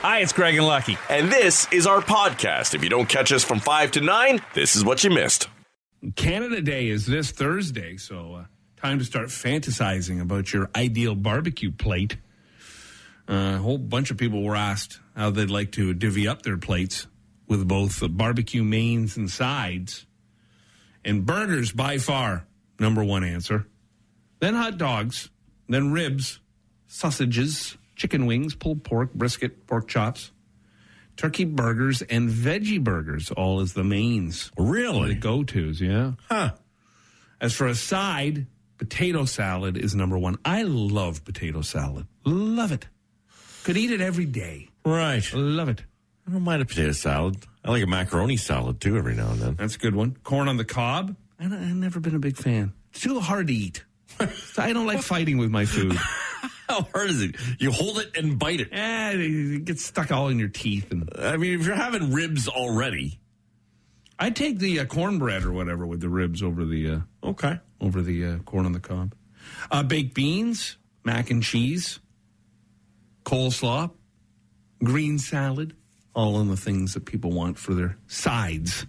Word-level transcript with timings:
Hi, 0.00 0.20
it's 0.20 0.32
Greg 0.32 0.54
and 0.54 0.64
Lucky. 0.64 0.96
And 1.10 1.28
this 1.28 1.66
is 1.72 1.84
our 1.84 2.00
podcast. 2.00 2.72
If 2.72 2.84
you 2.84 2.88
don't 2.88 3.08
catch 3.08 3.32
us 3.32 3.42
from 3.42 3.58
5 3.58 3.90
to 3.92 4.00
9, 4.00 4.40
this 4.54 4.76
is 4.76 4.84
what 4.84 5.02
you 5.02 5.10
missed. 5.10 5.48
Canada 6.14 6.60
Day 6.60 6.86
is 6.88 7.04
this 7.04 7.32
Thursday, 7.32 7.96
so 7.96 8.34
uh, 8.34 8.44
time 8.76 9.00
to 9.00 9.04
start 9.04 9.26
fantasizing 9.26 10.20
about 10.20 10.52
your 10.52 10.70
ideal 10.76 11.16
barbecue 11.16 11.72
plate. 11.72 12.16
Uh, 13.28 13.56
a 13.56 13.58
whole 13.58 13.76
bunch 13.76 14.12
of 14.12 14.16
people 14.16 14.44
were 14.44 14.54
asked 14.54 15.00
how 15.16 15.30
they'd 15.30 15.50
like 15.50 15.72
to 15.72 15.92
divvy 15.94 16.28
up 16.28 16.42
their 16.42 16.58
plates 16.58 17.08
with 17.48 17.66
both 17.66 17.98
the 17.98 18.08
barbecue 18.08 18.62
mains 18.62 19.16
and 19.16 19.28
sides. 19.28 20.06
And 21.04 21.26
burgers, 21.26 21.72
by 21.72 21.98
far, 21.98 22.46
number 22.78 23.02
one 23.02 23.24
answer. 23.24 23.66
Then 24.38 24.54
hot 24.54 24.78
dogs, 24.78 25.28
then 25.68 25.90
ribs, 25.90 26.38
sausages, 26.86 27.76
chicken 27.98 28.24
wings, 28.24 28.54
pulled 28.54 28.82
pork, 28.84 29.12
brisket, 29.12 29.66
pork 29.66 29.88
chops, 29.88 30.30
turkey 31.16 31.44
burgers, 31.44 32.00
and 32.00 32.30
veggie 32.30 32.82
burgers, 32.82 33.30
all 33.32 33.60
as 33.60 33.74
the 33.74 33.84
mains. 33.84 34.50
The 34.56 34.62
Really? 34.62 35.14
go 35.14 35.42
tos, 35.44 35.80
yeah. 35.82 36.12
Huh. 36.30 36.52
As 37.40 37.54
for 37.54 37.66
a 37.66 37.74
side, 37.74 38.46
potato 38.78 39.24
salad 39.26 39.76
is 39.76 39.94
number 39.94 40.16
one. 40.16 40.38
I 40.44 40.62
love 40.62 41.24
potato 41.24 41.60
salad. 41.60 42.06
Love 42.24 42.72
it. 42.72 42.86
Could 43.64 43.76
eat 43.76 43.90
it 43.90 44.00
every 44.00 44.24
day. 44.24 44.68
Right. 44.84 45.22
Love 45.34 45.68
it. 45.68 45.82
I 46.26 46.30
don't 46.30 46.42
mind 46.42 46.62
a 46.62 46.64
potato 46.64 46.92
salad. 46.92 47.36
I 47.64 47.70
like 47.70 47.82
a 47.82 47.86
macaroni 47.86 48.36
salad 48.36 48.80
too 48.80 48.96
every 48.96 49.14
now 49.14 49.30
and 49.30 49.40
then. 49.40 49.54
That's 49.56 49.74
a 49.74 49.78
good 49.78 49.94
one. 49.94 50.16
Corn 50.22 50.48
on 50.48 50.56
the 50.56 50.64
cob. 50.64 51.16
I 51.40 51.44
I've 51.44 51.50
never 51.74 52.00
been 52.00 52.14
a 52.14 52.18
big 52.20 52.36
fan. 52.36 52.72
It's 52.90 53.00
too 53.00 53.20
hard 53.20 53.48
to 53.48 53.52
eat. 53.52 53.84
I 54.58 54.72
don't 54.72 54.86
like 54.86 55.02
fighting 55.02 55.38
with 55.38 55.50
my 55.50 55.64
food. 55.64 55.96
How 56.78 56.82
hard 56.94 57.10
is 57.10 57.22
it? 57.22 57.36
You 57.58 57.70
hold 57.70 57.98
it 57.98 58.16
and 58.16 58.38
bite 58.38 58.60
it. 58.60 58.68
Eh, 58.72 59.12
it 59.14 59.64
gets 59.64 59.84
stuck 59.84 60.10
all 60.10 60.28
in 60.28 60.38
your 60.38 60.48
teeth. 60.48 60.90
And 60.90 61.08
I 61.18 61.36
mean, 61.36 61.58
if 61.58 61.66
you're 61.66 61.74
having 61.74 62.12
ribs 62.12 62.46
already, 62.46 63.18
I 64.18 64.30
take 64.30 64.58
the 64.58 64.80
uh, 64.80 64.84
cornbread 64.84 65.44
or 65.44 65.52
whatever 65.52 65.86
with 65.86 66.00
the 66.00 66.08
ribs 66.08 66.42
over 66.42 66.64
the 66.64 66.90
uh, 66.90 67.28
okay. 67.28 67.60
over 67.80 68.02
the 68.02 68.24
uh, 68.24 68.38
corn 68.40 68.66
on 68.66 68.72
the 68.72 68.80
cob. 68.80 69.14
Uh, 69.70 69.82
baked 69.82 70.14
beans, 70.14 70.76
mac 71.04 71.30
and 71.30 71.42
cheese, 71.42 72.00
coleslaw, 73.24 73.90
green 74.84 75.18
salad, 75.18 75.74
all 76.14 76.40
in 76.40 76.48
the 76.48 76.56
things 76.56 76.94
that 76.94 77.06
people 77.06 77.30
want 77.30 77.58
for 77.58 77.72
their 77.72 77.96
sides. 78.08 78.84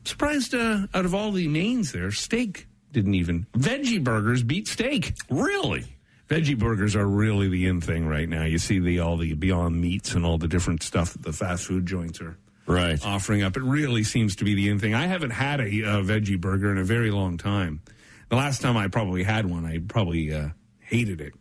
I'm 0.00 0.04
surprised 0.04 0.54
uh, 0.54 0.86
out 0.92 1.04
of 1.06 1.14
all 1.14 1.32
the 1.32 1.48
mains 1.48 1.92
there, 1.92 2.10
steak 2.10 2.66
didn't 2.92 3.14
even. 3.14 3.46
Veggie 3.52 4.02
burgers 4.02 4.42
beat 4.42 4.66
steak. 4.66 5.14
Really? 5.30 5.96
Veggie 6.30 6.56
burgers 6.56 6.94
are 6.94 7.06
really 7.06 7.48
the 7.48 7.66
in 7.66 7.80
thing 7.80 8.06
right 8.06 8.28
now. 8.28 8.44
You 8.44 8.58
see 8.58 8.78
the 8.78 9.00
all 9.00 9.16
the 9.16 9.34
Beyond 9.34 9.80
Meats 9.80 10.14
and 10.14 10.24
all 10.24 10.38
the 10.38 10.46
different 10.48 10.82
stuff 10.82 11.12
that 11.12 11.22
the 11.22 11.32
fast 11.32 11.64
food 11.66 11.84
joints 11.86 12.20
are 12.20 12.38
Right. 12.66 13.04
offering 13.04 13.42
up. 13.42 13.56
It 13.56 13.64
really 13.64 14.04
seems 14.04 14.36
to 14.36 14.44
be 14.44 14.54
the 14.54 14.68
in 14.68 14.78
thing. 14.78 14.94
I 14.94 15.06
haven't 15.08 15.30
had 15.32 15.60
a, 15.60 15.64
uh 15.64 16.02
veggie 16.02 16.40
burger 16.40 16.70
in 16.70 16.78
a 16.78 16.84
very 16.84 17.10
long 17.10 17.36
time. 17.36 17.80
The 18.28 18.36
last 18.36 18.62
time 18.62 18.76
I 18.76 18.86
probably 18.86 19.24
had 19.24 19.46
one, 19.46 19.66
I 19.66 19.78
probably 19.78 20.32
uh, 20.32 20.50
hated 20.78 21.20
it. 21.20 21.34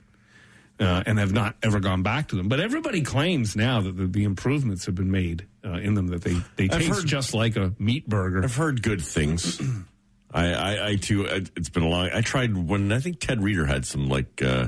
Uh, 0.79 1.03
and 1.05 1.19
have 1.19 1.33
not 1.33 1.55
ever 1.61 1.81
gone 1.81 2.03
back 2.03 2.29
to 2.29 2.37
them. 2.37 2.47
But 2.47 2.61
everybody 2.61 3.01
claims 3.01 3.53
now 3.53 3.81
that 3.81 3.97
the, 3.97 4.07
the 4.07 4.23
improvements 4.23 4.85
have 4.85 4.95
been 4.95 5.11
made 5.11 5.45
uh, 5.63 5.73
in 5.73 5.93
them 5.93 6.07
that 6.07 6.21
they, 6.23 6.35
they 6.55 6.69
I've 6.73 6.79
taste 6.79 6.89
heard- 7.01 7.05
just 7.05 7.33
like 7.33 7.57
a 7.57 7.73
meat 7.77 8.07
burger. 8.07 8.41
I've 8.41 8.55
heard 8.55 8.81
good 8.81 9.01
things. 9.01 9.61
I, 10.33 10.53
I, 10.53 10.87
I 10.91 10.95
too. 10.95 11.27
I- 11.27 11.43
It's 11.57 11.67
been 11.67 11.83
a 11.83 11.87
long. 11.89 12.09
I 12.13 12.21
tried 12.21 12.55
when 12.55 12.93
I 12.93 12.99
think 13.01 13.19
Ted 13.19 13.43
Reader 13.43 13.65
had 13.65 13.85
some 13.85 14.07
like 14.07 14.41
uh, 14.41 14.67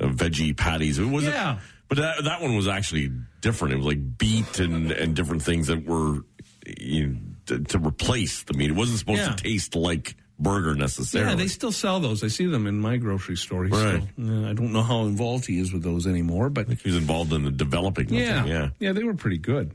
uh, 0.00 0.06
veggie 0.06 0.56
patties. 0.56 0.98
It 0.98 1.04
wasn't. 1.06 1.34
Yeah. 1.34 1.58
But 1.88 1.98
that 1.98 2.24
that 2.24 2.40
one 2.42 2.56
was 2.56 2.66
actually 2.68 3.10
different. 3.40 3.74
It 3.74 3.76
was 3.78 3.86
like 3.86 4.18
beet 4.18 4.58
and 4.58 4.90
and 4.90 5.14
different 5.14 5.42
things 5.42 5.68
that 5.68 5.84
were 5.86 6.22
you 6.66 7.06
know, 7.06 7.16
to, 7.46 7.58
to 7.60 7.78
replace 7.78 8.42
the 8.42 8.54
meat. 8.54 8.70
It 8.70 8.74
wasn't 8.76 8.98
supposed 8.98 9.20
Yeah. 9.20 9.28
to 9.28 9.42
taste 9.42 9.76
like 9.76 10.16
burger 10.38 10.74
necessarily. 10.74 11.30
Yeah, 11.30 11.36
they 11.36 11.46
still 11.46 11.70
sell 11.72 12.00
those. 12.00 12.22
I 12.24 12.28
see 12.28 12.46
them 12.46 12.66
in 12.66 12.78
my 12.80 12.96
grocery 12.96 13.36
store. 13.36 13.66
Right. 13.66 14.02
still- 14.18 14.44
uh, 14.44 14.50
I 14.50 14.52
don't 14.52 14.72
know 14.72 14.82
how 14.82 15.02
involved 15.02 15.46
he 15.46 15.60
is 15.60 15.72
with 15.72 15.82
those 15.82 16.06
anymore, 16.08 16.50
but 16.50 16.68
he's 16.82 16.96
involved 16.96 17.32
in 17.32 17.44
the 17.44 17.50
developing. 17.52 18.12
Yeah, 18.12 18.42
them. 18.44 18.72
yeah. 18.80 18.92
they 18.92 19.04
were 19.04 19.14
pretty 19.14 19.38
good. 19.38 19.74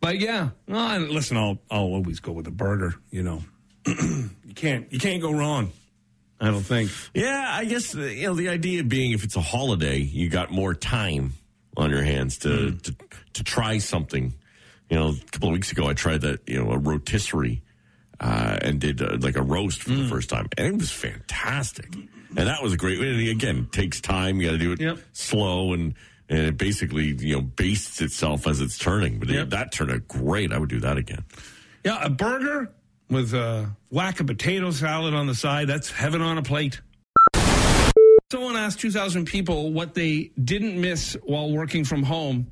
But 0.00 0.18
yeah, 0.18 0.50
well, 0.68 0.98
listen, 1.00 1.36
I'll 1.36 1.58
I'll 1.70 1.80
always 1.94 2.20
go 2.20 2.32
with 2.32 2.46
a 2.46 2.50
burger. 2.50 2.94
You 3.10 3.22
know, 3.22 3.42
you 3.86 4.54
can't 4.54 4.92
you 4.92 4.98
can't 4.98 5.22
go 5.22 5.32
wrong. 5.32 5.72
I 6.42 6.50
don't 6.50 6.62
think. 6.64 6.90
Yeah, 7.14 7.46
I 7.50 7.64
guess 7.64 7.94
uh, 7.96 8.00
you 8.00 8.26
know 8.26 8.34
the 8.34 8.48
idea 8.48 8.82
being 8.84 9.12
if 9.12 9.22
it's 9.24 9.36
a 9.36 9.40
holiday, 9.40 9.98
you 9.98 10.28
got 10.28 10.50
more 10.50 10.74
time 10.74 11.34
on 11.76 11.88
your 11.90 12.02
hands 12.02 12.38
to 12.38 12.70
Hmm. 12.72 12.76
to, 12.78 12.96
to 13.34 13.44
try 13.44 13.78
something. 13.78 14.34
You 14.90 14.98
know, 14.98 15.08
a 15.10 15.30
couple 15.30 15.48
of 15.48 15.52
weeks 15.54 15.70
ago, 15.72 15.86
I 15.86 15.94
tried 15.94 16.22
that 16.22 16.40
you 16.48 16.62
know 16.62 16.72
a 16.72 16.78
rotisserie 16.78 17.62
uh, 18.20 18.58
and 18.60 18.80
did 18.80 19.00
uh, 19.00 19.16
like 19.20 19.36
a 19.36 19.42
roast 19.42 19.84
for 19.84 19.90
Hmm. 19.92 20.02
the 20.02 20.08
first 20.08 20.28
time, 20.30 20.48
and 20.58 20.66
it 20.66 20.76
was 20.78 20.90
fantastic. 20.90 21.94
And 22.36 22.48
that 22.48 22.62
was 22.62 22.72
a 22.72 22.76
great. 22.76 22.98
and 22.98 23.28
Again, 23.28 23.68
takes 23.70 24.00
time. 24.00 24.40
You 24.40 24.46
got 24.48 24.52
to 24.52 24.58
do 24.58 24.72
it 24.72 24.80
Yep. 24.80 24.98
slow 25.12 25.72
and. 25.72 25.94
And 26.28 26.46
it 26.46 26.56
basically, 26.56 27.08
you 27.18 27.34
know, 27.34 27.42
bastes 27.42 28.00
itself 28.00 28.46
as 28.46 28.62
it's 28.62 28.78
turning. 28.78 29.18
But 29.18 29.28
it- 29.28 29.34
Yep. 29.34 29.50
that 29.50 29.70
turned 29.70 29.90
out 29.90 30.08
great. 30.08 30.50
I 30.50 30.56
would 30.56 30.70
do 30.70 30.80
that 30.80 30.96
again. 30.96 31.24
Yeah, 31.84 31.98
a 32.02 32.08
burger 32.08 32.70
with 33.12 33.34
a 33.34 33.70
whack 33.90 34.20
of 34.20 34.26
potato 34.26 34.70
salad 34.70 35.14
on 35.14 35.26
the 35.26 35.34
side. 35.34 35.68
That's 35.68 35.90
heaven 35.90 36.22
on 36.22 36.38
a 36.38 36.42
plate. 36.42 36.80
Someone 38.30 38.56
asked 38.56 38.80
2,000 38.80 39.26
people 39.26 39.72
what 39.72 39.94
they 39.94 40.30
didn't 40.42 40.80
miss 40.80 41.16
while 41.22 41.52
working 41.52 41.84
from 41.84 42.02
home. 42.02 42.50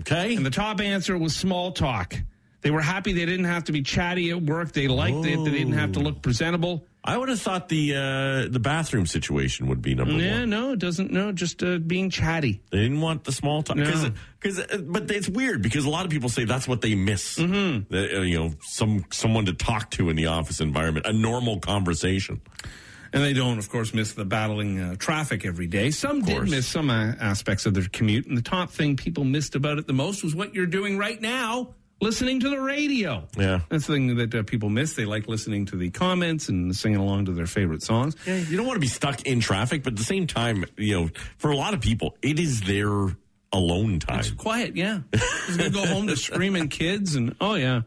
Okay. 0.00 0.34
And 0.34 0.44
the 0.44 0.50
top 0.50 0.80
answer 0.80 1.16
was 1.16 1.36
small 1.36 1.72
talk. 1.72 2.14
They 2.62 2.70
were 2.70 2.80
happy 2.80 3.12
they 3.12 3.26
didn't 3.26 3.44
have 3.44 3.64
to 3.64 3.72
be 3.72 3.82
chatty 3.82 4.30
at 4.30 4.42
work. 4.42 4.72
They 4.72 4.88
liked 4.88 5.26
it. 5.26 5.44
They 5.44 5.50
didn't 5.50 5.74
have 5.74 5.92
to 5.92 6.00
oh. 6.00 6.02
look 6.02 6.22
presentable. 6.22 6.86
I 7.04 7.16
would 7.16 7.28
have 7.28 7.40
thought 7.40 7.68
the 7.68 7.96
uh, 7.96 8.48
the 8.48 8.60
bathroom 8.60 9.06
situation 9.06 9.66
would 9.66 9.82
be 9.82 9.94
number 9.94 10.12
one. 10.14 10.22
Yeah, 10.22 10.40
one. 10.40 10.50
no, 10.50 10.72
it 10.72 10.78
doesn't. 10.78 11.10
No, 11.10 11.32
just 11.32 11.62
uh, 11.62 11.78
being 11.78 12.10
chatty. 12.10 12.62
They 12.70 12.78
didn't 12.78 13.00
want 13.00 13.24
the 13.24 13.32
small 13.32 13.62
talk 13.64 13.76
because, 13.76 14.04
No. 14.04 14.12
because, 14.40 14.58
uh, 14.60 14.78
but 14.86 15.10
it's 15.10 15.28
weird 15.28 15.62
because 15.62 15.84
a 15.84 15.90
lot 15.90 16.04
of 16.04 16.12
people 16.12 16.28
say 16.28 16.44
that's 16.44 16.68
what 16.68 16.80
they 16.80 16.94
miss. 16.94 17.38
Mm-hmm. 17.38 17.92
you 17.92 18.38
know, 18.38 18.50
some 18.62 19.04
someone 19.10 19.46
to 19.46 19.52
talk 19.52 19.90
to 19.92 20.10
in 20.10 20.16
the 20.16 20.26
office 20.26 20.60
environment, 20.60 21.06
a 21.06 21.12
normal 21.12 21.58
conversation. 21.58 22.40
And 23.14 23.22
they 23.22 23.34
don't, 23.34 23.58
of 23.58 23.68
course, 23.68 23.92
miss 23.92 24.12
the 24.14 24.24
battling 24.24 24.80
uh, 24.80 24.94
traffic 24.96 25.44
every 25.44 25.66
day. 25.66 25.90
Some 25.90 26.22
did 26.22 26.48
miss 26.48 26.66
some 26.66 26.88
uh, 26.88 27.12
aspects 27.20 27.66
of 27.66 27.74
their 27.74 27.84
commute. 27.92 28.26
And 28.26 28.38
the 28.38 28.42
top 28.42 28.70
thing 28.70 28.96
people 28.96 29.24
missed 29.24 29.54
about 29.54 29.78
it 29.78 29.86
the 29.86 29.92
most 29.92 30.24
was 30.24 30.34
what 30.34 30.54
you're 30.54 30.64
doing 30.64 30.96
right 30.96 31.20
now 31.20 31.74
listening 32.02 32.40
to 32.40 32.50
the 32.50 32.60
radio. 32.60 33.26
Yeah. 33.38 33.60
That's 33.68 33.86
the 33.86 33.94
thing 33.94 34.16
that 34.16 34.34
uh, 34.34 34.42
people 34.42 34.68
miss. 34.68 34.94
They 34.94 35.04
like 35.04 35.28
listening 35.28 35.66
to 35.66 35.76
the 35.76 35.90
comments 35.90 36.48
and 36.48 36.74
singing 36.76 36.98
along 36.98 37.26
to 37.26 37.32
their 37.32 37.46
favorite 37.46 37.82
songs. 37.82 38.16
Yeah, 38.26 38.36
you 38.36 38.56
don't 38.56 38.66
want 38.66 38.76
to 38.76 38.80
be 38.80 38.88
stuck 38.88 39.22
in 39.22 39.40
traffic, 39.40 39.84
but 39.84 39.94
at 39.94 39.98
the 39.98 40.04
same 40.04 40.26
time, 40.26 40.64
you 40.76 41.00
know, 41.00 41.10
for 41.38 41.50
a 41.50 41.56
lot 41.56 41.72
of 41.72 41.80
people, 41.80 42.16
it 42.20 42.38
is 42.38 42.62
their 42.62 43.16
alone 43.52 44.00
time. 44.00 44.20
It's 44.20 44.30
quiet, 44.30 44.76
yeah. 44.76 45.00
He's 45.46 45.56
gonna 45.56 45.70
go 45.70 45.86
home 45.86 46.08
to 46.08 46.16
screaming 46.28 46.68
kids 46.68 47.14
and 47.14 47.36
oh 47.40 47.54
yeah. 47.54 47.82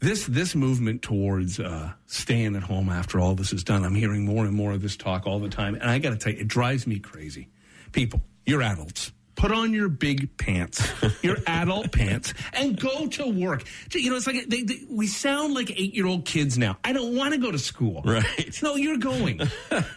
This 0.00 0.26
this 0.26 0.54
movement 0.54 1.02
towards 1.02 1.58
uh, 1.58 1.92
staying 2.06 2.56
at 2.56 2.62
home 2.62 2.90
after 2.90 3.18
all 3.18 3.34
this 3.34 3.52
is 3.52 3.64
done, 3.64 3.84
I'm 3.84 3.94
hearing 3.94 4.24
more 4.24 4.44
and 4.44 4.54
more 4.54 4.72
of 4.72 4.82
this 4.82 4.96
talk 4.96 5.26
all 5.26 5.40
the 5.40 5.48
time, 5.48 5.74
and 5.74 5.84
I 5.84 5.98
got 5.98 6.10
to 6.10 6.16
tell 6.16 6.32
you, 6.32 6.40
it 6.40 6.48
drives 6.48 6.86
me 6.86 6.98
crazy. 6.98 7.48
People, 7.92 8.20
you're 8.44 8.62
adults. 8.62 9.12
Put 9.36 9.50
on 9.50 9.72
your 9.74 9.88
big 9.88 10.36
pants, 10.38 10.80
your 11.22 11.36
adult 11.46 11.90
pants, 11.92 12.32
and 12.52 12.78
go 12.78 13.08
to 13.08 13.26
work. 13.26 13.64
You 13.92 14.10
know, 14.10 14.16
it's 14.16 14.26
like 14.28 14.46
they, 14.48 14.62
they, 14.62 14.80
we 14.88 15.06
sound 15.08 15.54
like 15.54 15.70
eight 15.72 15.92
year 15.94 16.06
old 16.06 16.24
kids 16.24 16.56
now. 16.56 16.78
I 16.84 16.92
don't 16.92 17.16
want 17.16 17.34
to 17.34 17.38
go 17.40 17.50
to 17.50 17.58
school. 17.58 18.00
Right. 18.04 18.58
No, 18.62 18.76
you're 18.76 18.96
going. 18.98 19.40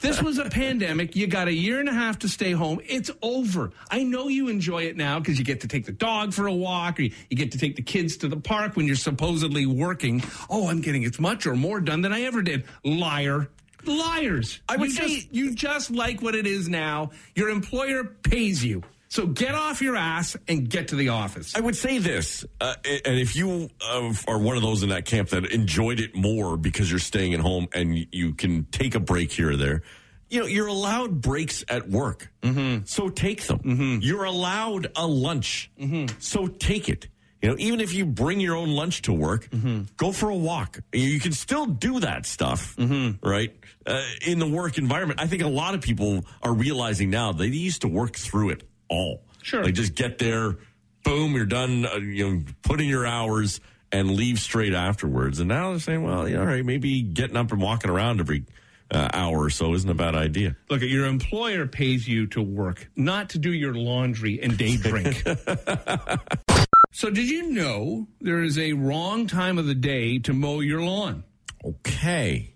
this 0.02 0.22
was 0.22 0.38
a 0.40 0.46
pandemic. 0.50 1.16
You 1.16 1.28
got 1.28 1.48
a 1.48 1.54
year 1.54 1.80
and 1.80 1.88
a 1.88 1.94
half 1.94 2.20
to 2.20 2.30
stay 2.30 2.52
home. 2.52 2.80
It's 2.84 3.12
over. 3.22 3.72
I 3.92 4.04
know 4.04 4.28
you 4.28 4.48
enjoy 4.50 4.84
it 4.86 4.98
now 4.98 5.20
because 5.20 5.38
you 5.38 5.46
get 5.46 5.62
to 5.62 5.68
take 5.68 5.86
the 5.86 5.92
dog 5.92 6.34
for 6.34 6.48
a 6.48 6.54
walk 6.54 7.00
or 7.00 7.04
you, 7.04 7.14
you 7.30 7.38
get 7.38 7.52
to 7.52 7.58
take 7.60 7.76
the 7.76 7.82
kids 7.84 8.18
to 8.18 8.28
the 8.28 8.38
park 8.38 8.76
when 8.76 8.88
you're 8.88 8.96
supposedly 8.96 9.66
working. 9.68 10.24
Oh, 10.50 10.68
I'm 10.68 10.82
getting 10.82 11.06
as 11.06 11.20
much 11.20 11.46
or 11.46 11.56
more 11.56 11.80
done 11.80 12.02
than 12.02 12.12
I 12.12 12.22
ever 12.24 12.42
did. 12.42 12.66
Liar. 12.84 13.50
Liars. 13.86 14.60
I 14.68 14.78
would 14.78 14.90
you 14.90 14.96
say- 14.96 15.16
just, 15.16 15.34
you 15.34 15.54
just 15.56 15.92
like 15.92 16.22
what 16.22 16.36
it 16.36 16.48
is 16.48 16.68
now. 16.68 17.12
Your 17.36 17.50
employer 17.50 18.04
pays 18.04 18.66
you. 18.66 18.82
So 19.10 19.26
get 19.26 19.56
off 19.56 19.82
your 19.82 19.96
ass 19.96 20.36
and 20.48 20.70
get 20.70 20.90
to 20.90 20.96
the 20.96 21.10
office. 21.10 21.56
I 21.56 21.62
would 21.62 21.76
say 21.76 21.98
this, 21.98 22.46
uh, 22.60 22.76
and 22.84 23.18
if 23.18 23.36
you 23.36 23.70
uh, 23.82 24.14
are 24.28 24.40
one 24.40 24.58
of 24.58 24.64
those 24.64 24.84
in 24.84 24.90
that 24.90 25.06
camp 25.06 25.30
that 25.30 25.46
enjoyed 25.52 26.00
it 26.00 26.16
more 26.16 26.58
because 26.58 26.90
you're 26.90 27.00
staying 27.00 27.34
at 27.34 27.40
home 27.40 27.68
and 27.74 28.08
you 28.12 28.34
can 28.34 28.66
take 28.66 28.96
a 28.96 29.00
break 29.00 29.32
here 29.32 29.52
or 29.52 29.56
there, 29.58 29.84
you 30.30 30.42
know, 30.42 30.46
you're 30.46 30.68
allowed 30.68 31.22
breaks 31.22 31.64
at 31.70 31.90
work. 31.90 32.30
Mm-hmm. 32.42 32.84
So 32.86 33.08
take 33.08 33.44
them. 33.44 33.60
Mm-hmm. 33.60 33.98
You're 34.02 34.26
allowed 34.26 34.92
a 34.96 35.08
lunch. 35.08 35.72
Mm-hmm. 35.80 36.20
So 36.20 36.48
take 36.48 36.90
it. 36.90 37.08
You 37.42 37.50
know, 37.50 37.56
even 37.60 37.80
if 37.80 37.94
you 37.94 38.06
bring 38.06 38.40
your 38.40 38.56
own 38.56 38.72
lunch 38.72 39.04
to 39.04 39.14
work, 39.14 39.48
go 39.96 40.12
for 40.12 40.30
a 40.30 40.36
walk. 40.36 40.80
You 40.92 41.20
can 41.20 41.32
still 41.32 41.68
do 41.68 42.00
that 42.00 42.26
stuff, 42.26 42.76
right? 43.22 43.54
Uh, 43.86 44.04
in 44.26 44.40
the 44.40 44.48
work 44.48 44.80
environment. 44.80 45.22
I 45.22 45.28
think 45.28 45.44
a 45.44 45.48
lot 45.48 45.76
of 45.76 45.82
people 45.82 46.26
are 46.42 46.52
realizing 46.52 47.12
now 47.12 47.34
they 47.34 47.46
used 47.46 47.82
to 47.82 47.88
work 47.88 48.16
through 48.16 48.50
it 48.50 48.64
all. 48.90 49.24
Sure. 49.42 49.64
They 49.64 49.72
just 49.72 49.96
get 49.96 50.18
there, 50.18 50.58
boom, 51.04 51.34
you're 51.34 51.46
done. 51.46 51.86
Uh, 51.86 51.96
you 51.98 52.30
know, 52.30 52.44
put 52.64 52.82
in 52.82 52.88
your 52.88 53.06
hours 53.06 53.62
and 53.92 54.12
leave 54.12 54.40
straight 54.40 54.74
afterwards. 54.74 55.40
And 55.40 55.48
now 55.48 55.72
they're 55.72 55.80
saying, 55.80 56.04
well, 56.04 56.28
yeah, 56.28 56.40
all 56.40 56.46
right, 56.46 56.66
maybe 56.66 57.02
getting 57.02 57.38
up 57.38 57.52
and 57.52 57.62
walking 57.62 57.90
around 57.90 58.20
every 58.20 58.44
uh, 58.92 59.10
hour 59.14 59.44
or 59.44 59.50
so 59.50 59.74
isn't 59.74 59.90
a 59.90 59.94
bad 59.94 60.16
idea. 60.16 60.56
Look, 60.70 60.82
your 60.82 61.06
employer 61.06 61.68
pays 61.68 62.08
you 62.08 62.28
to 62.28 62.42
work, 62.42 62.90
not 62.96 63.30
to 63.30 63.40
do 63.40 63.52
your 63.52 63.74
laundry 63.74 64.42
and 64.42 64.58
day 64.58 64.78
drink. 64.78 65.24
so, 66.92 67.10
did 67.10 67.30
you 67.30 67.52
know 67.52 68.08
there 68.22 68.44
is 68.44 68.58
a 68.58 68.74
wrong 68.74 69.28
time 69.28 69.58
of 69.58 69.66
the 69.66 69.76
day 69.76 70.20
to 70.20 70.34
mow 70.34 70.60
your 70.60 70.82
lawn? 70.82 71.24
Okay. 71.64 72.54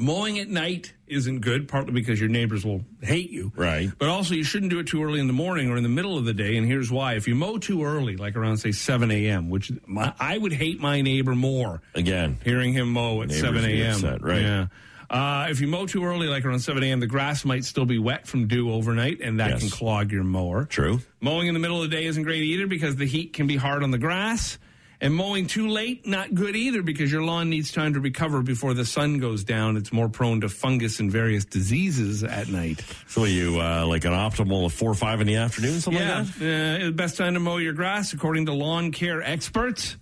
Mowing 0.00 0.38
at 0.38 0.48
night 0.48 0.94
isn't 1.06 1.40
good, 1.40 1.68
partly 1.68 1.92
because 1.92 2.18
your 2.18 2.30
neighbors 2.30 2.64
will 2.64 2.82
hate 3.02 3.30
you. 3.30 3.52
Right. 3.54 3.90
But 3.98 4.08
also, 4.08 4.34
you 4.34 4.44
shouldn't 4.44 4.70
do 4.70 4.78
it 4.78 4.86
too 4.86 5.04
early 5.04 5.20
in 5.20 5.26
the 5.26 5.32
morning 5.34 5.70
or 5.70 5.76
in 5.76 5.82
the 5.82 5.88
middle 5.90 6.16
of 6.16 6.24
the 6.24 6.32
day. 6.32 6.56
And 6.56 6.66
here's 6.66 6.90
why. 6.90 7.14
If 7.14 7.28
you 7.28 7.34
mow 7.34 7.58
too 7.58 7.84
early, 7.84 8.16
like 8.16 8.34
around, 8.34 8.56
say, 8.56 8.72
7 8.72 9.10
a.m., 9.10 9.50
which 9.50 9.70
my, 9.86 10.14
I 10.18 10.38
would 10.38 10.52
hate 10.54 10.80
my 10.80 11.02
neighbor 11.02 11.34
more 11.34 11.82
Again. 11.94 12.38
hearing 12.42 12.72
him 12.72 12.90
mow 12.92 13.20
at 13.22 13.30
7 13.30 13.62
a.m. 13.64 14.18
right. 14.22 14.40
Yeah. 14.40 14.66
Uh, 15.10 15.48
if 15.50 15.60
you 15.60 15.66
mow 15.66 15.86
too 15.86 16.04
early, 16.04 16.28
like 16.28 16.44
around 16.44 16.60
7 16.60 16.82
a.m., 16.84 17.00
the 17.00 17.06
grass 17.08 17.44
might 17.44 17.64
still 17.64 17.84
be 17.84 17.98
wet 17.98 18.26
from 18.28 18.46
dew 18.46 18.72
overnight, 18.72 19.20
and 19.20 19.40
that 19.40 19.50
Yes. 19.50 19.60
can 19.60 19.68
clog 19.70 20.12
your 20.12 20.22
mower. 20.22 20.64
True. 20.66 21.00
Mowing 21.20 21.48
in 21.48 21.54
the 21.54 21.60
middle 21.60 21.82
of 21.82 21.90
the 21.90 21.94
day 21.96 22.06
isn't 22.06 22.22
great 22.22 22.42
either 22.44 22.66
because 22.68 22.94
the 22.96 23.06
heat 23.06 23.32
can 23.32 23.46
be 23.48 23.56
hard 23.56 23.82
on 23.82 23.90
the 23.90 23.98
grass. 23.98 24.56
And 25.02 25.14
mowing 25.14 25.46
too 25.46 25.68
late, 25.68 26.06
not 26.06 26.34
good 26.34 26.54
either 26.54 26.82
because 26.82 27.10
your 27.10 27.22
lawn 27.22 27.48
needs 27.48 27.72
time 27.72 27.94
to 27.94 28.00
recover 28.00 28.42
before 28.42 28.74
the 28.74 28.84
sun 28.84 29.18
goes 29.18 29.44
down. 29.44 29.78
It's 29.78 29.92
more 29.94 30.10
prone 30.10 30.42
to 30.42 30.50
fungus 30.50 31.00
and 31.00 31.10
various 31.10 31.46
diseases 31.46 32.22
at 32.22 32.48
night. 32.48 32.84
So 33.08 33.24
you 33.24 33.58
uh, 33.60 33.86
like 33.86 34.04
an 34.04 34.12
optimal 34.12 34.66
of 34.66 34.74
four 34.74 34.90
or 34.90 34.94
five 34.94 35.22
in 35.22 35.26
the 35.26 35.36
afternoon, 35.36 35.80
something 35.80 36.02
Yeah, 36.02 36.18
like 36.18 36.34
that? 36.34 36.82
uh, 36.82 36.90
best 36.90 37.16
time 37.16 37.32
to 37.32 37.40
mow 37.40 37.56
your 37.56 37.72
grass, 37.72 38.12
according 38.12 38.44
to 38.46 38.52
lawn 38.52 38.92
care 38.92 39.22
experts. 39.22 39.96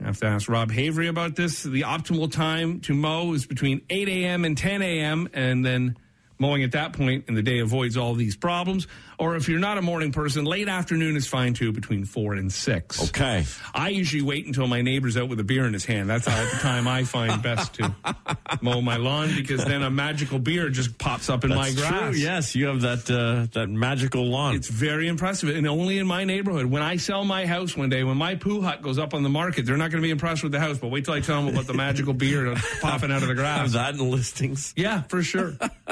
I 0.00 0.04
have 0.04 0.18
to 0.18 0.26
ask 0.26 0.48
Rob 0.48 0.70
Havery 0.70 1.08
about 1.08 1.34
this. 1.34 1.62
The 1.64 1.80
optimal 1.82 2.30
time 2.30 2.80
to 2.82 2.94
mow 2.94 3.32
is 3.32 3.46
between 3.46 3.80
8 3.90 4.08
a.m. 4.08 4.44
and 4.44 4.56
10 4.56 4.80
a.m., 4.82 5.28
and 5.32 5.64
then 5.64 5.96
mowing 6.38 6.62
at 6.62 6.72
that 6.72 6.92
point 6.92 7.24
in 7.28 7.34
the 7.34 7.42
day 7.42 7.58
avoids 7.58 7.96
all 7.96 8.14
these 8.14 8.36
problems. 8.36 8.86
Or 9.18 9.36
if 9.36 9.48
you're 9.48 9.60
not 9.60 9.78
a 9.78 9.82
morning 9.82 10.12
person, 10.12 10.44
late 10.44 10.68
afternoon 10.68 11.16
is 11.16 11.26
fine 11.26 11.54
too, 11.54 11.72
between 11.72 12.04
4 12.04 12.34
and 12.34 12.52
6. 12.52 13.08
Okay. 13.08 13.44
I 13.74 13.88
usually 13.88 14.22
wait 14.22 14.46
until 14.46 14.66
my 14.66 14.82
neighbor's 14.82 15.16
out 15.16 15.30
with 15.30 15.40
a 15.40 15.44
beer 15.44 15.64
in 15.66 15.72
his 15.72 15.86
hand. 15.86 16.10
That's 16.10 16.26
how 16.26 16.44
the 16.44 16.58
time 16.58 16.86
I 16.86 17.04
find 17.04 17.42
best 17.42 17.74
to 17.74 17.94
mow 18.60 18.82
my 18.82 18.96
lawn 18.96 19.34
because 19.34 19.64
then 19.64 19.82
a 19.82 19.90
magical 19.90 20.38
beer 20.38 20.68
just 20.68 20.98
pops 20.98 21.30
up 21.30 21.44
in 21.44 21.50
my 21.50 21.72
grass. 21.72 22.10
true. 22.10 22.20
Yes, 22.20 22.54
you 22.54 22.66
have 22.66 22.82
that 22.82 23.10
uh, 23.10 23.46
that 23.58 23.68
magical 23.68 24.26
lawn. 24.26 24.54
It's 24.54 24.68
very 24.68 25.08
impressive, 25.08 25.48
and 25.48 25.66
only 25.66 25.98
in 25.98 26.06
my 26.06 26.24
neighborhood. 26.24 26.66
When 26.66 26.82
I 26.82 26.96
sell 26.96 27.24
my 27.24 27.46
house 27.46 27.76
one 27.76 27.88
day, 27.88 28.04
when 28.04 28.18
my 28.18 28.34
poo 28.34 28.60
hut 28.60 28.82
goes 28.82 28.98
up 28.98 29.14
on 29.14 29.22
the 29.22 29.28
market, 29.28 29.64
they're 29.64 29.76
not 29.76 29.90
going 29.90 30.02
to 30.02 30.06
be 30.06 30.10
impressed 30.10 30.42
with 30.42 30.52
the 30.52 30.60
house. 30.60 30.78
But 30.78 30.88
wait 30.88 31.06
till 31.06 31.14
I 31.14 31.20
tell 31.20 31.42
them 31.42 31.54
about 31.54 31.66
the 31.66 31.74
magical 31.74 32.12
beer 32.12 32.54
popping 32.80 33.10
out 33.10 33.22
of 33.22 33.28
the 33.28 33.34
have 33.34 33.36
grass. 33.36 33.72
that 33.74 33.94
in 33.94 34.10
listings. 34.10 34.74
Yeah, 34.76 35.02
for 35.02 35.22
sure. 35.22 35.54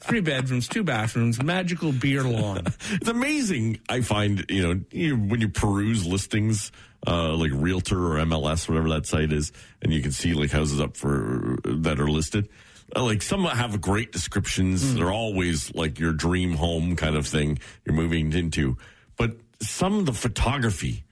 Three 0.00 0.20
bedrooms, 0.20 0.68
two 0.68 0.84
bathrooms, 0.84 1.42
magical 1.42 1.92
beer 1.92 2.24
lawn. 2.24 2.62
It's 2.90 3.08
amazing. 3.08 3.80
I 3.88 4.00
find 4.02 4.44
you 4.48 4.62
know 4.62 4.80
you, 4.90 5.16
when 5.16 5.40
you 5.40 5.48
peruse 5.48 6.06
listings 6.06 6.70
uh, 7.06 7.34
like 7.34 7.50
Realtor 7.52 7.98
or 7.98 8.16
MLS, 8.24 8.68
whatever 8.68 8.88
that 8.90 9.06
site 9.06 9.32
is, 9.32 9.52
and 9.82 9.92
you 9.92 10.02
can 10.02 10.12
see 10.12 10.34
like 10.34 10.50
houses 10.50 10.80
up 10.80 10.96
for 10.96 11.58
that 11.64 12.00
are 12.00 12.10
listed. 12.10 12.48
Uh, 12.94 13.02
like 13.04 13.22
some 13.22 13.44
have 13.44 13.80
great 13.80 14.12
descriptions. 14.12 14.94
They're 14.94 15.12
always 15.12 15.74
like 15.74 15.98
your 15.98 16.12
dream 16.12 16.54
home 16.54 16.96
kind 16.96 17.16
of 17.16 17.26
thing 17.26 17.58
you're 17.84 17.94
moving 17.94 18.32
into, 18.32 18.76
but 19.16 19.36
some 19.60 19.98
of 19.98 20.06
the 20.06 20.12
photography 20.12 21.04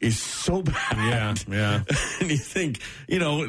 is 0.00 0.20
so 0.20 0.62
bad. 0.62 0.96
Yeah, 0.96 1.34
yeah. 1.48 1.82
and 2.20 2.30
you 2.30 2.36
think, 2.36 2.80
you 3.08 3.18
know, 3.18 3.46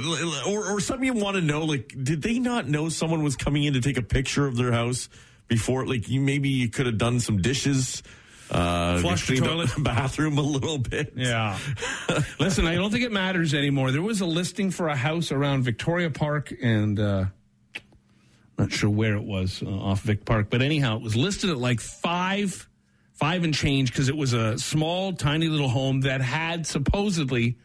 or, 0.48 0.72
or 0.72 0.80
some 0.80 1.04
you 1.04 1.14
want 1.14 1.36
to 1.36 1.42
know, 1.42 1.66
like, 1.66 1.94
did 2.02 2.22
they 2.22 2.40
not 2.40 2.68
know 2.68 2.90
someone 2.90 3.24
was 3.24 3.36
coming 3.36 3.64
in 3.64 3.74
to 3.74 3.82
take 3.82 3.98
a 3.98 4.02
picture 4.02 4.46
of 4.46 4.56
their 4.56 4.72
house 4.72 5.10
before? 5.48 5.86
Like, 5.86 6.10
you 6.10 6.22
maybe 6.22 6.50
you 6.50 6.70
could 6.70 6.86
have 6.86 6.98
done 6.98 7.20
some 7.20 7.42
dishes, 7.42 8.04
uh, 8.50 9.00
Flush 9.00 9.28
the 9.28 9.38
toilet. 9.38 9.70
the 9.76 9.82
bathroom 9.84 10.38
a 10.38 10.42
little 10.42 10.78
bit. 10.78 11.14
Yeah. 11.16 11.58
Listen, 12.40 12.66
I 12.66 12.76
don't 12.76 12.92
think 12.92 13.04
it 13.04 13.12
matters 13.12 13.54
anymore. 13.54 13.92
There 13.92 14.02
was 14.02 14.22
a 14.22 14.26
listing 14.26 14.72
for 14.72 14.88
a 14.88 14.96
house 14.96 15.32
around 15.32 15.64
Victoria 15.64 16.10
Park 16.10 16.54
and 16.62 17.00
uh 17.00 17.26
not 18.58 18.72
sure 18.72 18.90
where 18.90 19.16
it 19.16 19.24
was 19.24 19.62
uh, 19.62 19.70
off 19.70 20.02
Vic 20.02 20.26
Park, 20.26 20.48
but 20.50 20.62
anyhow, 20.62 20.98
it 20.98 21.04
was 21.04 21.16
listed 21.16 21.50
at 21.50 21.58
like 21.58 21.80
5 21.80 22.68
5 23.18 23.44
and 23.44 23.54
change 23.54 23.92
because 23.92 24.10
it 24.10 24.18
was 24.18 24.34
a 24.34 24.58
small 24.58 25.14
tiny 25.14 25.48
little 25.48 25.70
home 25.70 26.02
that 26.02 26.22
had 26.22 26.68
supposedly 26.68 27.58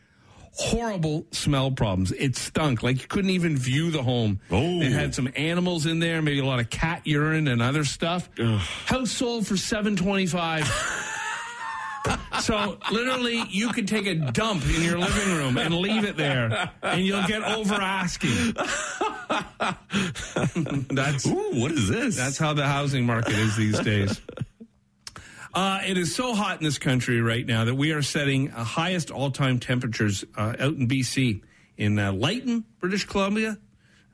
horrible 0.54 1.26
smell 1.30 1.70
problems. 1.70 2.12
It 2.12 2.36
stunk. 2.36 2.82
Like 2.82 3.00
you 3.02 3.08
couldn't 3.08 3.30
even 3.30 3.56
view 3.56 3.90
the 3.90 4.02
home. 4.02 4.40
Oh. 4.50 4.80
It 4.80 4.92
had 4.92 5.14
some 5.14 5.30
animals 5.36 5.86
in 5.86 5.98
there, 5.98 6.22
maybe 6.22 6.40
a 6.40 6.44
lot 6.44 6.60
of 6.60 6.70
cat 6.70 7.02
urine 7.06 7.48
and 7.48 7.62
other 7.62 7.84
stuff. 7.84 8.28
House 8.86 9.10
sold 9.10 9.46
for 9.46 9.56
725. 9.56 10.98
So 12.40 12.78
literally, 12.90 13.44
you 13.50 13.68
could 13.68 13.86
take 13.86 14.06
a 14.06 14.14
dump 14.14 14.64
in 14.64 14.82
your 14.82 14.98
living 14.98 15.36
room 15.36 15.58
and 15.58 15.74
leave 15.74 16.04
it 16.04 16.16
there, 16.16 16.70
and 16.82 17.06
you'll 17.06 17.26
get 17.28 17.42
over 17.42 17.74
asking. 17.74 18.54
that's 20.90 21.26
Ooh, 21.26 21.50
what 21.52 21.70
is 21.70 21.88
this? 21.88 22.16
that's 22.16 22.38
how 22.38 22.54
the 22.54 22.66
housing 22.66 23.06
market 23.06 23.34
is 23.34 23.56
these 23.56 23.78
days. 23.80 24.20
Uh, 25.54 25.80
it 25.86 25.98
is 25.98 26.14
so 26.14 26.34
hot 26.34 26.58
in 26.58 26.64
this 26.64 26.78
country 26.78 27.20
right 27.20 27.46
now 27.46 27.64
that 27.64 27.74
we 27.74 27.92
are 27.92 28.02
setting 28.02 28.50
uh, 28.50 28.64
highest 28.64 29.10
all-time 29.10 29.58
temperatures 29.58 30.24
uh, 30.36 30.54
out 30.58 30.74
in 30.74 30.88
BC, 30.88 31.42
in 31.76 31.98
uh, 31.98 32.12
Lytton, 32.12 32.64
British 32.80 33.04
Columbia. 33.04 33.58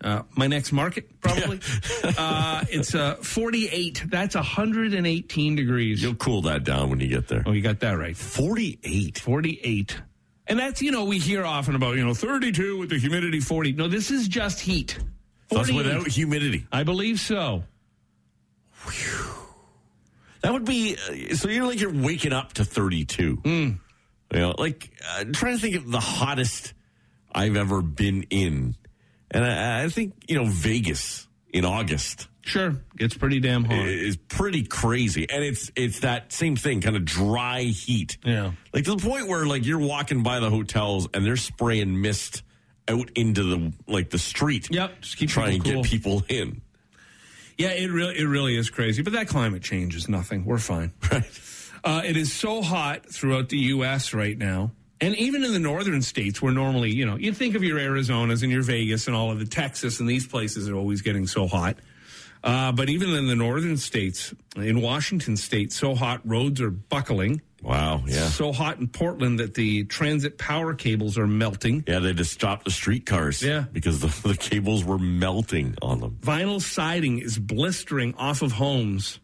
Uh, 0.01 0.23
my 0.37 0.47
next 0.47 0.73
market, 0.73 1.21
probably. 1.21 1.61
uh, 2.19 2.65
it's 2.71 2.95
uh, 2.95 3.17
48. 3.17 4.05
That's 4.07 4.35
118 4.37 5.57
degrees. 5.57 6.03
You'll 6.03 6.15
cool 6.15 6.43
that 6.43 6.65
down 6.65 6.91
when 6.91 7.01
you 7.01 7.09
get 7.09 7.27
there. 7.29 7.43
Oh, 7.47 7.53
you 7.53 7.63
got 7.63 7.81
that 7.81 7.99
right. 7.99 8.17
48. 8.17 9.19
48. 9.19 10.01
And 10.47 10.59
that's, 10.59 10.81
you 10.81 10.93
know, 10.93 11.05
we 11.05 11.19
hear 11.19 11.45
often 11.45 11.75
about, 11.75 11.97
you 11.97 12.05
know, 12.05 12.15
32 12.15 12.79
with 12.79 12.91
the 12.91 12.99
humidity 12.99 13.41
40. 13.41 13.73
No, 13.73 13.89
this 13.89 14.11
is 14.11 14.29
just 14.29 14.61
heat. 14.61 14.99
That's 15.51 15.69
48. 15.69 15.77
without 15.77 16.07
humidity. 16.09 16.67
I 16.71 16.85
believe 16.85 17.21
so. 17.21 17.65
That 20.43 20.53
would 20.53 20.65
be 20.65 20.97
uh, 20.97 21.35
so. 21.35 21.49
You're 21.49 21.67
like 21.67 21.81
you're 21.81 21.93
waking 21.93 22.33
up 22.33 22.55
to 22.55 22.65
32. 22.65 23.41
You 23.45 23.79
know, 24.33 24.55
like 24.59 24.91
uh, 25.17 25.25
trying 25.33 25.57
to 25.57 25.61
think 25.61 25.77
of 25.77 25.91
the 25.91 26.01
hottest 26.01 26.75
I've 27.33 27.57
ever 27.57 27.83
been 27.83 28.25
in, 28.31 28.77
and 29.31 29.45
I, 29.45 29.85
I 29.85 29.89
think 29.89 30.15
you 30.29 30.37
know 30.37 30.45
Vegas 30.47 31.27
in 31.53 31.65
August 31.65 32.29
Sure. 32.49 32.77
Gets 32.97 33.15
pretty 33.15 33.41
damn 33.41 33.65
hot. 33.65 33.87
is 33.87 34.17
pretty 34.17 34.65
crazy, 34.65 35.29
and 35.29 35.45
it's 35.45 35.71
it's 35.77 36.01
that 36.01 36.33
same 36.33 36.57
thing, 36.57 36.81
kind 36.81 36.97
of 36.97 37.05
dry 37.05 37.63
heat. 37.63 38.17
Yeah. 38.25 38.53
like 38.73 38.85
to 38.85 38.95
the 38.95 39.07
point 39.07 39.29
where 39.29 39.45
like 39.45 39.67
you're 39.67 39.79
walking 39.79 40.23
by 40.23 40.41
the 40.41 40.49
hotels 40.49 41.09
and 41.13 41.25
they're 41.25 41.37
spraying 41.37 42.01
mist 42.01 42.43
out 42.89 43.11
into 43.15 43.43
the 43.43 43.73
like 43.87 44.09
the 44.09 44.19
street. 44.19 44.69
Yep, 44.71 45.03
just 45.03 45.19
keep 45.19 45.29
trying 45.29 45.61
to 45.61 45.73
cool. 45.73 45.83
get 45.83 45.91
people 45.91 46.23
in. 46.29 46.63
Yeah, 47.59 47.71
it 47.71 47.91
really, 47.91 48.17
it 48.17 48.25
really 48.27 48.57
is 48.57 48.71
crazy. 48.71 49.03
But 49.03 49.13
that 49.15 49.29
climate 49.29 49.63
change 49.63 49.97
is 49.97 50.09
nothing. 50.09 50.45
We're 50.45 50.59
fine. 50.59 50.93
Right. 51.13 51.25
Uh, 51.85 52.03
it 52.05 52.17
is 52.17 52.33
so 52.33 52.61
hot 52.61 53.07
throughout 53.07 53.51
the 53.51 53.59
U.S. 53.59 54.13
right 54.13 54.37
now. 54.37 54.73
And 55.01 55.15
even 55.15 55.45
in 55.45 55.53
the 55.53 55.61
northern 55.61 56.03
states, 56.03 56.43
where 56.43 56.53
normally, 56.53 56.91
you 56.91 57.07
know, 57.07 57.15
you 57.17 57.33
think 57.33 57.55
of 57.55 57.63
your 57.63 57.79
Arizonas 57.79 58.43
and 58.43 58.51
your 58.51 58.63
Vegas 58.63 59.07
and 59.07 59.15
all 59.15 59.31
of 59.31 59.39
the 59.39 59.47
Texas 59.47 60.01
and 60.01 60.09
these 60.09 60.27
places 60.27 60.69
are 60.69 60.75
always 60.75 61.03
getting 61.03 61.29
so 61.29 61.47
hot. 61.47 61.77
Uh, 62.43 62.73
but 62.73 62.89
even 62.89 63.11
in 63.11 63.29
the 63.29 63.37
northern 63.37 63.77
states, 63.77 64.35
in 64.57 64.81
Washington 64.81 65.37
state, 65.37 65.73
so 65.73 65.95
hot 65.95 66.21
roads 66.25 66.61
are 66.61 66.71
buckling. 66.71 67.43
Wow. 67.63 68.03
Yeah. 68.07 68.29
So 68.29 68.53
hot 68.53 68.79
in 68.79 68.87
Portland 68.89 69.41
that 69.41 69.55
the 69.55 69.85
transit 69.85 70.39
power 70.39 70.75
cables 70.75 71.19
are 71.19 71.27
melting. 71.27 71.83
Yeah, 71.89 71.99
they 71.99 72.13
just 72.13 72.33
stopped 72.33 72.65
the 72.65 72.71
streetcars. 72.71 73.43
Yeah. 73.43 73.65
because 73.73 74.01
the, 74.01 74.07
the 74.29 74.37
cables 74.37 74.85
were 74.85 74.99
melting 74.99 75.75
on 75.83 76.01
them. 76.01 76.19
Vinyl 76.21 76.63
siding 76.63 77.19
is 77.19 77.37
blistering 77.39 78.15
off 78.15 78.43
of 78.43 78.53
homes. 78.53 79.19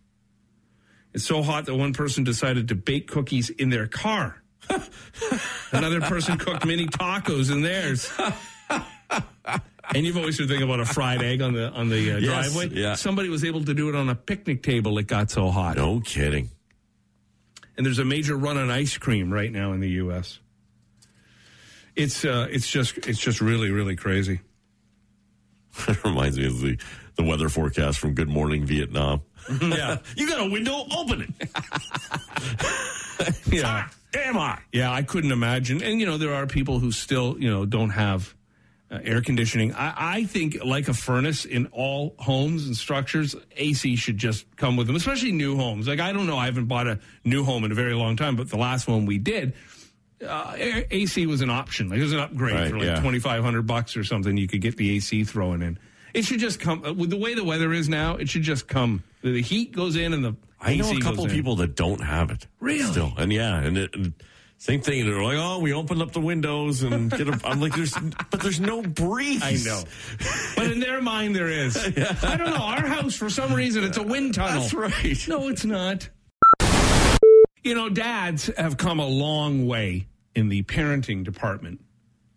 It's 1.13 1.25
so 1.25 1.43
hot 1.45 1.67
that 1.67 1.77
one 1.77 1.93
person 1.93 2.25
decided 2.25 2.69
to 2.69 2.75
bake 2.75 3.07
cookies 3.09 3.51
in 3.51 3.71
their 3.71 3.87
car. 3.87 4.43
Another 5.73 6.01
person 6.01 6.37
cooked 6.39 6.67
mini 6.67 6.87
tacos 6.87 7.53
in 7.53 7.61
theirs. 7.63 8.11
And 9.95 10.07
you've 10.07 10.17
always 10.17 10.39
heard 10.39 10.49
think 10.49 10.63
about 10.63 10.81
a 10.81 10.87
fried 10.87 11.23
egg 11.23 11.43
on 11.43 11.53
the 11.53 11.69
on 11.71 11.89
the 11.91 12.13
uh, 12.15 12.17
Yes, 12.17 12.53
driveway. 12.53 12.75
yeah. 12.81 12.95
Somebody 12.95 13.29
was 13.29 13.45
able 13.45 13.63
to 13.65 13.75
do 13.75 13.91
it 13.91 13.95
on 13.95 14.09
a 14.09 14.15
picnic 14.15 14.63
table. 14.63 14.97
It 14.99 15.07
got 15.07 15.31
so 15.31 15.51
hot. 15.51 15.77
No 15.77 16.01
kidding. 16.01 16.49
And 17.77 17.85
there's 17.85 17.99
a 17.99 18.05
major 18.05 18.37
run 18.37 18.57
on 18.57 18.71
ice 18.71 18.97
cream 18.97 19.33
right 19.33 19.51
now 19.51 19.73
in 19.73 19.81
the 19.81 19.91
U.S. 19.91 20.39
It's 21.97 22.25
uh, 22.25 22.47
it's 22.51 22.69
just 22.69 22.99
it's 23.07 23.19
just 23.19 23.41
really 23.41 23.71
really 23.71 23.97
crazy. 23.97 24.41
It 25.89 26.05
reminds 26.05 26.39
me 26.39 26.47
of 26.47 26.61
the, 26.61 26.79
the 27.17 27.25
weather 27.25 27.49
forecast 27.49 27.99
from 27.99 28.15
Good 28.15 28.29
Morning 28.29 28.65
Vietnam. 28.65 29.23
Yeah, 29.61 29.99
You 30.17 30.29
got 30.29 30.41
a 30.41 30.49
window? 30.49 30.87
Open 30.97 31.35
it. 31.41 31.51
yeah. 33.53 33.89
am 34.15 34.39
I? 34.39 34.61
Yeah, 34.73 34.93
I 34.93 35.03
couldn't 35.03 35.33
imagine. 35.33 35.83
And 35.83 35.99
you 35.99 36.07
know, 36.07 36.17
there 36.17 36.33
are 36.33 36.47
people 36.47 36.79
who 36.79 36.93
still 36.93 37.37
you 37.41 37.51
know 37.51 37.67
don't 37.67 37.91
have 37.91 38.35
uh, 38.95 39.01
air 39.03 39.21
conditioning. 39.21 39.75
I, 39.75 39.95
I 39.97 40.25
think 40.25 40.63
like 40.65 40.89
a 40.89 40.95
furnace 40.95 41.45
in 41.45 41.67
all 41.73 42.15
homes 42.19 42.67
and 42.67 42.77
structures, 42.77 43.35
AC 43.57 43.97
should 43.97 44.19
just 44.19 44.45
come 44.57 44.77
with 44.77 44.87
them, 44.87 44.97
especially 44.97 45.33
new 45.33 45.57
homes. 45.57 45.89
Like 45.89 46.01
I 46.01 46.13
don't 46.13 46.27
know, 46.27 46.37
I 46.37 46.47
haven't 46.47 46.67
bought 46.67 46.87
a 46.87 46.99
new 47.25 47.45
home 47.45 47.65
in 47.65 47.73
a 47.73 47.75
very 47.75 47.95
long 47.95 48.17
time, 48.17 48.37
but 48.37 48.49
the 48.49 48.57
last 48.57 48.87
one 48.87 49.07
we 49.07 49.19
did. 49.19 49.55
Uh, 50.25 50.55
AC 50.57 51.27
was 51.27 51.41
an 51.43 51.51
option. 51.51 51.91
Like 51.91 51.99
it 51.99 52.03
was 52.03 52.13
an 52.13 52.21
upgrade 52.21 52.55
Right, 52.55 52.71
for 52.71 52.79
like 52.79 52.87
yeah. 52.87 53.01
twenty 53.01 53.19
five 53.19 53.43
hundred 53.43 53.67
bucks 53.67 53.97
or 53.97 54.05
something. 54.05 54.37
You 54.37 54.47
could 54.49 54.61
get 54.61 54.77
the 54.77 54.97
AC 54.97 55.25
thrown 55.25 55.61
in. 55.61 55.79
It 56.15 56.25
should 56.25 56.39
just 56.39 56.61
come 56.61 56.85
uh, 56.85 56.93
with 56.93 57.11
the 57.11 57.17
way 57.17 57.35
the 57.35 57.45
weather 57.45 57.73
is 57.73 57.89
now. 57.89 58.17
It 58.17 58.29
should 58.29 58.43
just 58.43 58.69
come. 58.69 59.03
The, 59.23 59.43
heat 59.43 59.73
goes 59.73 59.97
in 59.97 60.13
and 60.15 60.25
the 60.25 60.37
I 60.61 60.77
know 60.77 60.87
AC 60.87 60.99
a 60.99 61.01
couple 61.01 61.27
people 61.27 61.57
that 61.57 61.75
don't 61.75 62.01
have 62.01 62.31
it. 62.31 62.47
Really? 62.61 62.85
Still. 62.85 63.13
And 63.19 63.33
yeah, 63.33 63.59
and, 63.59 63.77
it, 63.77 63.95
and 63.95 64.15
same 64.65 64.81
thing. 64.81 65.05
They're 65.05 65.23
like, 65.23 65.37
oh, 65.37 65.59
we 65.59 65.75
opened 65.75 66.01
up 66.01 66.13
the 66.13 66.23
windows 66.23 66.83
and 66.83 67.11
get 67.11 67.29
a. 67.29 67.39
I'm 67.45 67.61
like, 67.61 67.75
there's, 67.75 67.93
but 68.31 68.41
there's 68.41 68.61
no 68.61 68.81
breeze. 68.81 69.43
I 69.43 69.59
know. 69.63 69.83
But 70.57 70.73
in 70.73 70.81
their 70.81 71.03
mind, 71.03 71.37
there 71.37 71.51
is. 71.51 71.77
I 72.23 72.39
don't 72.39 72.49
know. 72.49 72.57
Our 72.57 72.87
house, 72.87 73.15
for 73.15 73.29
some 73.29 73.53
reason, 73.53 73.85
it's 73.85 73.99
a 73.99 74.03
wind 74.03 74.33
tunnel. 74.33 74.63
That's 74.63 74.73
right. 74.73 75.29
No, 75.29 75.49
it's 75.49 75.67
not. 75.67 76.09
You 77.63 77.75
know, 77.75 77.91
dads 77.91 78.51
have 78.57 78.79
come 78.79 79.01
a 79.01 79.07
long 79.07 79.67
way 79.67 80.07
in 80.35 80.49
the 80.49 80.63
parenting 80.63 81.25
department. 81.25 81.85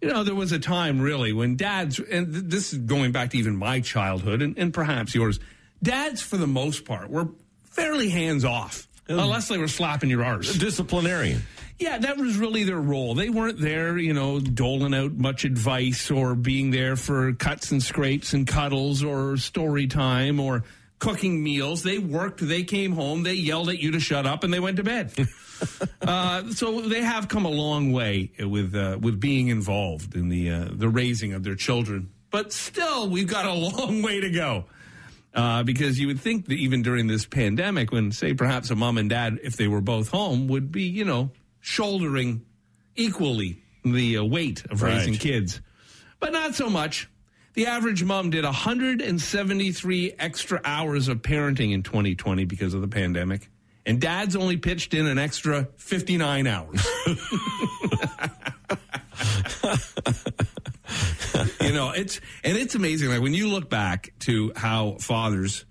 You 0.01 0.09
know, 0.09 0.25
there 0.25 0.35
was 0.35 0.51
a 0.51 0.59
time 0.59 0.99
really 0.99 1.31
when 1.31 1.55
dads, 1.55 1.97
and 1.97 2.33
th- 2.33 2.45
this 2.47 2.73
is 2.73 2.79
going 2.79 3.13
back 3.13 3.29
to 3.29 3.37
even 3.37 3.55
my 3.55 3.79
childhood 3.79 4.41
and, 4.41 4.57
and 4.57 4.73
perhaps 4.73 5.15
yours, 5.15 5.39
dads, 5.81 6.21
for 6.21 6.35
the 6.35 6.45
most 6.45 6.83
part, 6.83 7.09
were 7.09 7.29
fairly 7.63 8.09
hands 8.09 8.43
off. 8.43 8.85
Oh. 9.07 9.17
Unless 9.17 9.47
they 9.47 9.57
were 9.57 9.69
slapping 9.69 10.09
your 10.09 10.25
arse. 10.25 10.53
Disciplinarian. 10.57 11.41
Yeah, 11.79 11.99
that 11.99 12.17
was 12.17 12.37
really 12.37 12.63
their 12.63 12.81
role. 12.81 13.13
They 13.13 13.29
weren't 13.29 13.59
there, 13.59 13.97
you 13.99 14.13
know, 14.13 14.39
doling 14.39 14.95
out 14.95 15.13
much 15.13 15.43
advice 15.43 16.09
or 16.09 16.33
being 16.33 16.71
there 16.71 16.95
for 16.95 17.33
cuts 17.33 17.71
and 17.71 17.83
scrapes 17.83 18.33
and 18.33 18.47
cuddles 18.47 19.03
or 19.03 19.37
story 19.37 19.85
time 19.85 20.39
or 20.39 20.63
cooking 20.97 21.43
meals. 21.43 21.83
They 21.83 21.99
worked, 21.99 22.39
they 22.45 22.63
came 22.63 22.93
home, 22.93 23.21
they 23.21 23.33
yelled 23.33 23.69
at 23.69 23.77
you 23.77 23.91
to 23.91 23.99
shut 23.99 24.25
up, 24.25 24.43
and 24.43 24.51
they 24.51 24.59
went 24.59 24.77
to 24.77 24.83
bed. 24.83 25.13
uh, 26.01 26.49
so 26.51 26.81
they 26.81 27.01
have 27.01 27.27
come 27.27 27.45
a 27.45 27.49
long 27.49 27.91
way 27.91 28.31
with 28.39 28.75
uh, 28.75 28.97
with 28.99 29.19
being 29.19 29.49
involved 29.49 30.15
in 30.15 30.29
the 30.29 30.49
uh, 30.49 30.67
the 30.71 30.89
raising 30.89 31.33
of 31.33 31.43
their 31.43 31.55
children. 31.55 32.09
But 32.31 32.53
still, 32.53 33.07
we've 33.07 33.27
got 33.27 33.45
a 33.45 33.53
long 33.53 34.01
way 34.03 34.19
to 34.21 34.31
go. 34.31 34.65
Uh, 35.33 35.61
because 35.61 35.99
you 35.99 36.07
would 36.07 36.19
think 36.19 36.47
that 36.47 36.55
even 36.55 36.81
during 36.81 37.05
this 37.05 37.27
pandemic, 37.27 37.91
when 37.91 38.11
say 38.11 38.33
perhaps 38.33 38.71
a 38.71 38.75
mom 38.75 38.97
and 38.97 39.07
dad, 39.07 39.37
if 39.43 39.55
they 39.55 39.67
were 39.67 39.81
both 39.81 40.09
home, 40.09 40.47
would 40.47 40.71
be 40.71 40.83
you 40.83 41.05
know 41.05 41.29
shouldering 41.67 42.45
equally 42.95 43.61
the 43.83 44.17
uh, 44.17 44.23
weight 44.23 44.63
of 44.71 44.81
raising 44.81 45.11
Right. 45.13 45.19
kids, 45.19 45.59
but 46.17 46.31
not 46.31 46.55
so 46.55 46.69
much. 46.69 47.09
The 47.55 47.65
average 47.67 48.05
mom 48.05 48.29
did 48.29 48.45
173 48.45 50.13
extra 50.17 50.61
hours 50.63 51.09
of 51.09 51.21
parenting 51.21 51.73
in 51.73 51.83
2020 51.83 52.45
because 52.45 52.73
of 52.73 52.79
the 52.79 52.87
pandemic, 52.87 53.49
and 53.85 53.99
dads 53.99 54.37
only 54.37 54.55
pitched 54.55 54.93
in 54.93 55.07
an 55.07 55.17
extra 55.19 55.67
59 55.75 56.47
hours. 56.47 56.87
you 61.61 61.73
know, 61.73 61.91
it's 61.91 62.21
and 62.45 62.57
it's 62.57 62.75
amazing. 62.75 63.09
Like 63.09 63.21
when 63.21 63.33
you 63.33 63.49
look 63.49 63.69
back 63.69 64.13
to 64.19 64.53
how 64.55 64.97
fathers, 65.01 65.65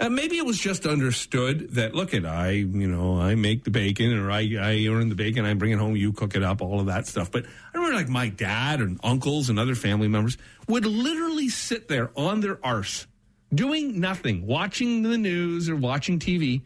uh, 0.00 0.08
maybe 0.08 0.38
it 0.38 0.46
was 0.46 0.58
just 0.58 0.86
understood 0.86 1.74
that 1.74 1.94
look 1.94 2.14
at 2.14 2.24
I, 2.24 2.52
you 2.52 2.88
know, 2.88 3.20
I 3.20 3.34
make 3.34 3.64
the 3.64 3.70
bacon 3.70 4.18
or 4.18 4.30
I 4.30 4.56
I 4.58 4.86
earn 4.88 5.10
the 5.10 5.14
bacon, 5.14 5.44
I 5.44 5.52
bring 5.54 5.72
it 5.72 5.78
home, 5.78 5.94
you 5.94 6.12
cook 6.12 6.34
it 6.34 6.42
up, 6.42 6.62
all 6.62 6.80
of 6.80 6.86
that 6.86 7.06
stuff. 7.06 7.30
But 7.30 7.44
I 7.44 7.76
remember 7.76 7.96
like 7.96 8.08
my 8.08 8.30
dad 8.30 8.80
and 8.80 8.98
uncles 9.04 9.50
and 9.50 9.58
other 9.58 9.74
family 9.74 10.08
members 10.08 10.38
would 10.66 10.86
literally 10.86 11.50
sit 11.50 11.88
there 11.88 12.10
on 12.16 12.40
their 12.40 12.58
arse, 12.64 13.06
doing 13.54 14.00
nothing, 14.00 14.46
watching 14.46 15.02
the 15.02 15.18
news 15.18 15.68
or 15.68 15.76
watching 15.76 16.18
TV. 16.18 16.62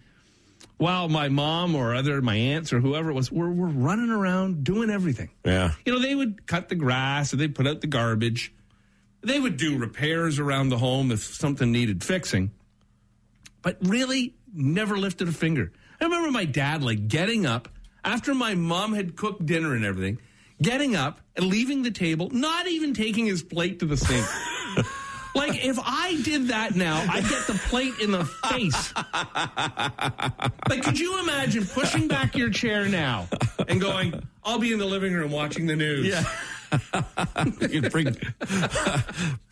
While 0.76 1.08
my 1.08 1.28
mom 1.28 1.76
or 1.76 1.94
other 1.94 2.20
my 2.20 2.34
aunts 2.34 2.72
or 2.72 2.80
whoever 2.80 3.10
it 3.10 3.14
was 3.14 3.30
were, 3.30 3.50
were 3.50 3.68
running 3.68 4.10
around 4.10 4.64
doing 4.64 4.90
everything. 4.90 5.30
Yeah. 5.44 5.72
You 5.84 5.92
know, 5.92 5.98
they 6.00 6.14
would 6.14 6.46
cut 6.46 6.68
the 6.68 6.74
grass 6.74 7.32
or 7.32 7.36
they'd 7.36 7.54
put 7.54 7.66
out 7.66 7.80
the 7.80 7.86
garbage. 7.86 8.52
They 9.22 9.38
would 9.38 9.56
do 9.56 9.78
repairs 9.78 10.38
around 10.38 10.68
the 10.68 10.78
home 10.78 11.10
if 11.12 11.22
something 11.22 11.70
needed 11.70 12.02
fixing, 12.02 12.50
but 13.64 13.78
really 13.80 14.34
never 14.52 14.96
lifted 14.96 15.26
a 15.26 15.32
finger. 15.32 15.72
I 16.00 16.04
remember 16.04 16.30
my 16.30 16.44
dad 16.44 16.84
like 16.84 17.08
getting 17.08 17.46
up 17.46 17.68
after 18.04 18.34
my 18.34 18.54
mom 18.54 18.92
had 18.92 19.16
cooked 19.16 19.44
dinner 19.44 19.74
and 19.74 19.84
everything, 19.84 20.18
getting 20.62 20.94
up 20.94 21.20
and 21.34 21.46
leaving 21.46 21.82
the 21.82 21.90
table, 21.90 22.28
not 22.30 22.68
even 22.68 22.94
taking 22.94 23.26
his 23.26 23.42
plate 23.42 23.80
to 23.80 23.86
the 23.86 23.96
sink. 23.96 24.26
like 25.34 25.64
if 25.64 25.78
I 25.82 26.20
did 26.22 26.48
that 26.48 26.76
now, 26.76 27.04
I'd 27.10 27.26
get 27.28 27.46
the 27.46 27.54
plate 27.54 27.94
in 28.00 28.12
the 28.12 28.26
face. 28.26 28.92
like, 30.68 30.82
could 30.82 30.98
you 30.98 31.18
imagine 31.20 31.66
pushing 31.66 32.06
back 32.06 32.36
your 32.36 32.50
chair 32.50 32.86
now 32.86 33.26
and 33.66 33.80
going, 33.80 34.22
I'll 34.44 34.58
be 34.58 34.72
in 34.72 34.78
the 34.78 34.84
living 34.84 35.14
room 35.14 35.32
watching 35.32 35.66
the 35.66 35.76
news. 35.76 36.06
Yeah. 36.06 36.24
Bring, 37.90 38.16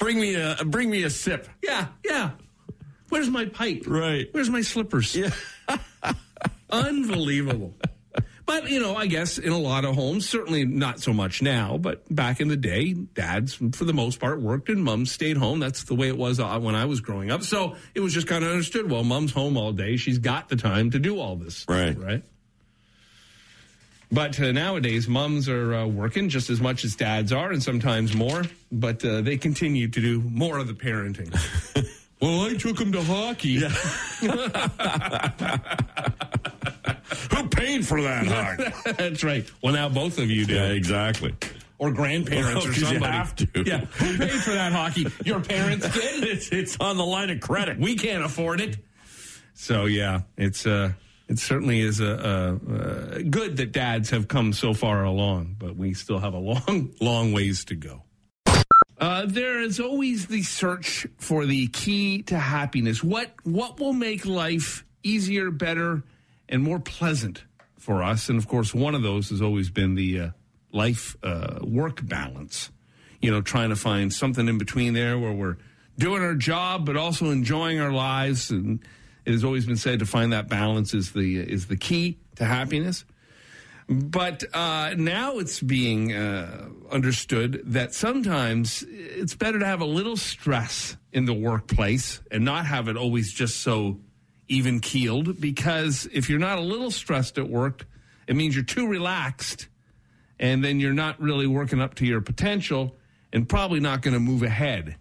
bring 0.01 0.21
me 0.21 0.35
a 0.35 0.57
bring 0.67 0.91
me 0.91 1.05
a 1.05 1.11
sip. 1.11 1.47
Yeah, 1.63 1.87
yeah. 2.05 2.31
Where's 3.13 3.29
my 3.29 3.45
pipe? 3.45 3.85
Right. 3.87 4.27
Where's 4.33 4.49
my 4.49 4.63
slippers? 4.63 5.15
Yeah. 5.15 5.29
Unbelievable. 6.71 7.75
But, 8.47 8.71
you 8.71 8.81
know, 8.81 8.97
I 8.97 9.07
guess 9.07 9.37
in 9.37 9.53
a 9.53 9.59
lot 9.59 9.85
of 9.85 9.95
homes, 9.95 10.27
certainly 10.27 10.65
not 10.65 10.99
so 10.99 11.13
much 11.13 11.43
now, 11.43 11.77
but 11.77 12.03
back 12.13 12.41
in 12.41 12.49
the 12.49 12.57
day, 12.57 12.95
dads, 12.95 13.53
for 13.53 13.85
the 13.85 13.93
most 13.93 14.19
part, 14.19 14.41
worked 14.41 14.71
and 14.71 14.83
moms 14.83 15.13
stayed 15.13 15.37
home. 15.37 15.61
That's 15.61 15.85
the 15.85 15.95
way 15.95 16.09
it 16.09 16.17
was 16.17 16.41
uh, 16.41 16.59
when 16.59 16.75
I 16.75 16.87
was 16.87 17.03
growing 17.03 17.31
up. 17.31 17.43
So 17.43 17.77
it 17.95 18.01
was 18.01 18.15
just 18.15 18.27
kind 18.27 18.43
of 18.43 18.51
understood. 18.51 18.91
Well, 18.91 19.05
mom's 19.05 19.33
home 19.33 19.59
all 19.59 19.73
day. 19.73 19.99
She's 19.99 20.17
got 20.17 20.49
the 20.49 20.57
time 20.57 20.91
to 20.93 20.99
do 20.99 21.21
all 21.21 21.37
this. 21.37 21.59
stuff, 21.59 21.77
Right. 21.77 21.99
Right. 21.99 22.23
But 24.11 24.41
uh, 24.41 24.53
nowadays, 24.53 25.07
moms 25.07 25.51
are 25.51 25.75
uh, 25.75 25.87
working 25.87 26.31
just 26.31 26.49
as 26.49 26.63
much 26.63 26.83
as 26.85 26.97
dads 26.97 27.31
are, 27.31 27.53
and 27.53 27.63
sometimes 27.63 28.15
more. 28.15 28.43
But 28.71 29.05
uh, 29.05 29.21
they 29.21 29.37
continue 29.37 29.89
to 29.89 30.01
do 30.01 30.23
more 30.23 30.57
of 30.57 30.67
the 30.67 30.73
parenting. 30.75 31.31
well, 32.23 32.41
I 32.47 32.55
took 32.55 32.79
him 32.81 32.93
to 32.93 33.03
hockey. 33.03 33.57
Who 37.31 37.49
paid 37.49 37.87
for 37.87 38.01
that 38.03 38.27
hug? 38.27 38.73
That's 38.97 39.23
right. 39.25 39.49
Well, 39.63 39.73
now 39.75 39.89
both 39.89 40.19
of 40.19 40.31
you 40.31 40.47
do. 40.47 40.55
yeah, 40.55 40.69
exactly. 40.69 41.35
Or 41.79 41.91
grandparents 41.91 42.65
or 42.65 42.69
or 42.69 42.73
'cause 42.73 42.81
you 42.81 42.87
somebody. 42.87 43.13
have 43.13 43.35
to. 43.37 43.47
Yeah. 43.67 43.79
Who 43.85 44.19
paid 44.19 44.31
for 44.41 44.53
that 44.53 44.73
hockey? 44.73 45.07
Your 45.25 45.41
parents 45.41 45.89
did? 45.95 46.25
It's, 46.25 46.49
it's 46.51 46.77
on 46.81 46.97
the 46.97 47.05
line 47.05 47.31
of 47.31 47.41
credit. 47.41 47.79
We 47.79 47.97
can't 47.97 48.25
afford 48.25 48.61
it. 48.61 48.77
So, 49.55 49.85
yeah, 49.87 50.21
it's 50.39 50.65
uh, 50.67 50.93
it 51.29 51.39
certainly 51.39 51.81
is 51.81 52.01
a, 52.01 52.07
a, 52.07 52.55
uh 52.73 53.19
good 53.29 53.57
that 53.59 53.73
dads 53.73 54.11
have 54.11 54.29
come 54.29 54.53
so 54.53 54.73
far 54.75 55.05
along, 55.05 55.57
but 55.59 55.77
we 55.77 55.93
still 55.95 56.19
have 56.21 56.35
a 56.35 56.39
long, 56.39 56.95
long 57.01 57.33
ways 57.33 57.65
to 57.67 57.75
go. 57.75 58.03
Uh, 59.03 59.27
there 59.27 59.59
is 59.59 59.81
always 59.81 60.27
the 60.27 60.45
search 60.45 61.09
for 61.19 61.45
the 61.45 61.67
key 61.67 62.23
to 62.23 62.39
happiness. 62.39 63.03
What 63.03 63.33
what 63.43 63.81
will 63.81 63.93
make 63.93 64.25
life 64.25 64.85
easier, 65.03 65.51
better, 65.51 66.05
and 66.49 66.63
more 66.63 66.79
pleasant 66.79 67.43
for 67.77 68.05
us? 68.05 68.29
And 68.29 68.39
of 68.39 68.47
course, 68.47 68.73
one 68.73 68.95
of 68.95 69.03
those 69.03 69.31
has 69.31 69.43
always 69.43 69.71
been 69.71 69.97
the 69.97 70.21
uh, 70.21 70.29
life 70.71 71.17
uh, 71.25 71.59
work 71.63 72.07
balance. 72.07 72.71
You 73.21 73.33
know, 73.33 73.41
trying 73.41 73.71
to 73.71 73.77
find 73.77 74.13
something 74.13 74.47
in 74.47 74.57
between 74.57 74.95
there 74.95 75.19
where 75.19 75.33
we're 75.33 75.57
doing 75.99 76.23
our 76.23 76.37
job 76.37 76.87
but 76.87 76.97
also 76.97 77.31
enjoying 77.31 77.81
our 77.81 77.93
lives. 77.93 78.53
And 78.53 78.79
it 79.25 79.33
has 79.33 79.43
always 79.43 79.67
been 79.67 79.77
said 79.77 79.99
to 79.99 80.07
find 80.07 80.33
that 80.33 80.47
balance 80.49 80.95
is 80.95 81.11
the 81.11 81.41
is 81.41 81.67
the 81.67 81.77
key 81.77 82.19
to 82.37 82.45
happiness. 82.45 83.05
But 83.89 84.45
uh, 84.55 84.95
now 84.97 85.39
it's 85.39 85.61
being 85.61 86.13
uh, 86.13 86.69
understood 86.91 87.63
that 87.67 87.95
sometimes 87.95 88.85
it's 88.89 89.35
better 89.35 89.59
to 89.59 89.67
have 89.67 89.81
a 89.81 89.87
little 89.87 90.17
stress 90.17 90.97
in 91.13 91.25
the 91.25 91.35
workplace 91.35 92.21
and 92.31 92.45
not 92.45 92.67
have 92.67 92.89
it 92.89 92.97
always 92.97 93.33
just 93.33 93.61
so 93.61 94.01
even 94.49 94.81
keeled. 94.81 95.41
Because 95.41 96.09
if 96.13 96.31
you're 96.31 96.39
not 96.39 96.59
a 96.59 96.63
little 96.63 96.91
stressed 96.91 97.39
at 97.39 97.49
work, 97.49 97.87
it 98.27 98.37
means 98.37 98.55
you're 98.55 98.65
too 98.65 98.87
relaxed, 98.87 99.69
and 100.39 100.65
then 100.65 100.79
you're 100.81 100.93
not 100.93 101.21
really 101.21 101.47
working 101.47 101.81
up 101.81 101.97
to 101.97 102.07
your 102.07 102.21
potential 102.21 102.97
and 103.33 103.49
probably 103.49 103.81
not 103.81 104.03
going 104.03 104.15
to 104.15 104.21
move 104.21 104.43
ahead. 104.43 104.97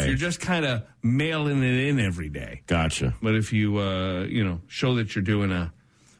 If 0.00 0.06
you're 0.06 0.16
just 0.16 0.40
kind 0.40 0.64
of 0.64 0.84
mailing 1.02 1.62
it 1.62 1.88
in 1.88 2.00
every 2.00 2.28
day. 2.28 2.62
Gotcha. 2.66 3.14
But 3.20 3.34
if 3.34 3.52
you, 3.52 3.78
uh, 3.78 4.22
you 4.22 4.44
know, 4.44 4.60
show 4.68 4.94
that 4.94 5.14
you're 5.14 5.24
doing 5.24 5.50
a, 5.50 5.72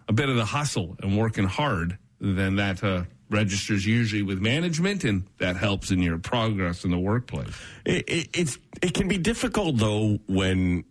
a 0.08 0.12
bit 0.12 0.28
of 0.28 0.37
the 0.37 0.44
hustle 0.44 0.96
and 1.02 1.16
working 1.16 1.44
hard, 1.44 1.99
then 2.20 2.56
that 2.56 2.82
uh, 2.82 3.04
registers 3.30 3.87
usually 3.87 4.23
with 4.23 4.40
management, 4.40 5.04
and 5.04 5.25
that 5.38 5.56
helps 5.56 5.90
in 5.90 6.02
your 6.02 6.18
progress 6.18 6.84
in 6.84 6.90
the 6.90 6.99
workplace. 6.99 7.54
It, 7.84 8.08
it, 8.08 8.28
it's 8.32 8.58
it 8.82 8.94
can 8.94 9.08
be 9.08 9.18
difficult 9.18 9.78
though 9.78 10.18
when 10.28 10.84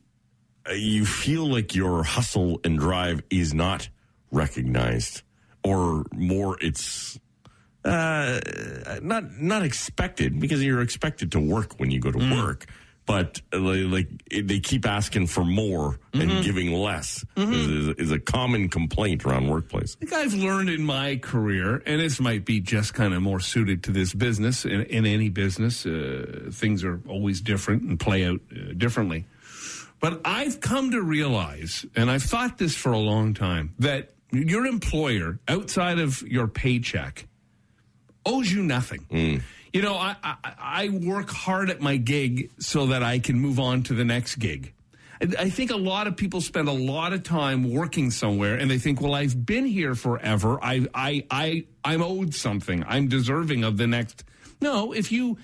uh, 0.70 0.74
you 0.74 1.06
feel 1.06 1.46
like 1.46 1.76
your 1.76 2.04
hustle 2.04 2.60
and 2.64 2.80
drive 2.80 3.22
is 3.30 3.54
not 3.54 3.90
recognized 4.32 5.22
or 5.64 6.06
more 6.14 6.58
it's 6.62 7.20
uh, 7.86 8.40
not 9.02 9.24
not 9.40 9.64
expected 9.64 10.40
because 10.40 10.64
you're 10.64 10.82
expected 10.82 11.32
to 11.34 11.40
work 11.40 11.80
when 11.80 11.92
you 11.92 12.00
go 12.00 12.12
to 12.12 12.36
work. 12.36 12.66
But 13.06 13.42
like 13.52 14.08
they 14.30 14.62
keep 14.62 14.86
asking 14.86 15.28
for 15.28 15.44
more 15.44 16.00
and 16.14 16.44
giving 16.44 16.72
less 16.72 17.26
is, 17.36 17.96
is 17.98 18.12
a 18.12 18.20
common 18.20 18.70
complaint 18.70 19.26
around 19.26 19.50
workplace. 19.50 19.98
I 20.02 20.06
think 20.06 20.14
I've 20.14 20.34
learned 20.34 20.70
in 20.70 20.86
my 20.86 21.18
career, 21.18 21.84
and 21.86 22.00
this 22.00 22.22
might 22.22 22.46
be 22.46 22.62
just 22.62 22.94
kind 22.94 23.14
of 23.14 23.22
more 23.22 23.42
suited 23.42 23.84
to 23.84 23.92
this 23.92 24.14
business. 24.14 24.64
In, 24.64 24.84
in 24.84 25.06
any 25.06 25.28
business, 25.28 25.86
uh, 25.86 26.50
things 26.52 26.84
are 26.86 27.02
always 27.08 27.42
different 27.42 27.84
and 27.84 28.00
play 28.00 28.26
out 28.26 28.40
uh, 28.52 28.74
differently. 28.78 29.26
But 30.00 30.22
I've 30.24 30.62
come 30.62 30.92
to 30.92 31.02
realize, 31.02 31.86
and 31.96 32.10
I've 32.10 32.24
thought 32.24 32.58
this 32.58 32.76
for 32.76 32.94
a 32.94 33.00
long 33.00 33.34
time, 33.34 33.74
that 33.80 34.12
your 34.32 34.66
employer, 34.66 35.40
outside 35.48 36.00
of 36.00 36.22
your 36.22 36.48
paycheck, 36.48 37.28
owes 38.26 38.52
you 38.52 38.64
nothing. 38.64 39.42
You 39.74 39.82
know, 39.82 39.96
I, 39.96 40.16
I, 40.24 40.36
I 40.60 40.90
work 40.90 41.32
hard 41.32 41.72
at 41.72 41.82
my 41.82 41.98
gig 41.98 42.52
so 42.60 42.88
that 42.88 43.02
I 43.02 43.18
can 43.18 43.40
move 43.40 43.60
on 43.60 43.82
to 43.84 43.96
the 43.96 44.06
next 44.06 44.36
gig. 44.36 44.72
I- 45.20 45.50
think 45.50 45.72
a 45.72 45.76
lot 45.78 46.06
of 46.06 46.16
people 46.16 46.42
spend 46.42 46.68
a 46.68 46.74
lot 46.74 47.12
of 47.14 47.24
time 47.24 47.72
working 47.74 48.12
somewhere 48.12 48.56
and 48.56 48.70
they 48.70 48.78
think, 48.78 49.02
well, 49.02 49.16
I've 49.16 49.46
been 49.46 49.66
here 49.66 49.96
forever. 49.96 50.60
I, 50.62 50.86
I, 50.94 51.26
I, 51.32 51.66
I'm 51.84 52.04
owed 52.04 52.36
something. 52.36 52.84
I'm 52.88 53.08
deserving 53.08 53.64
of 53.64 53.78
the 53.78 53.88
next. 53.88 54.24
No, 54.62 54.92
if 54.92 55.12
you, 55.12 55.38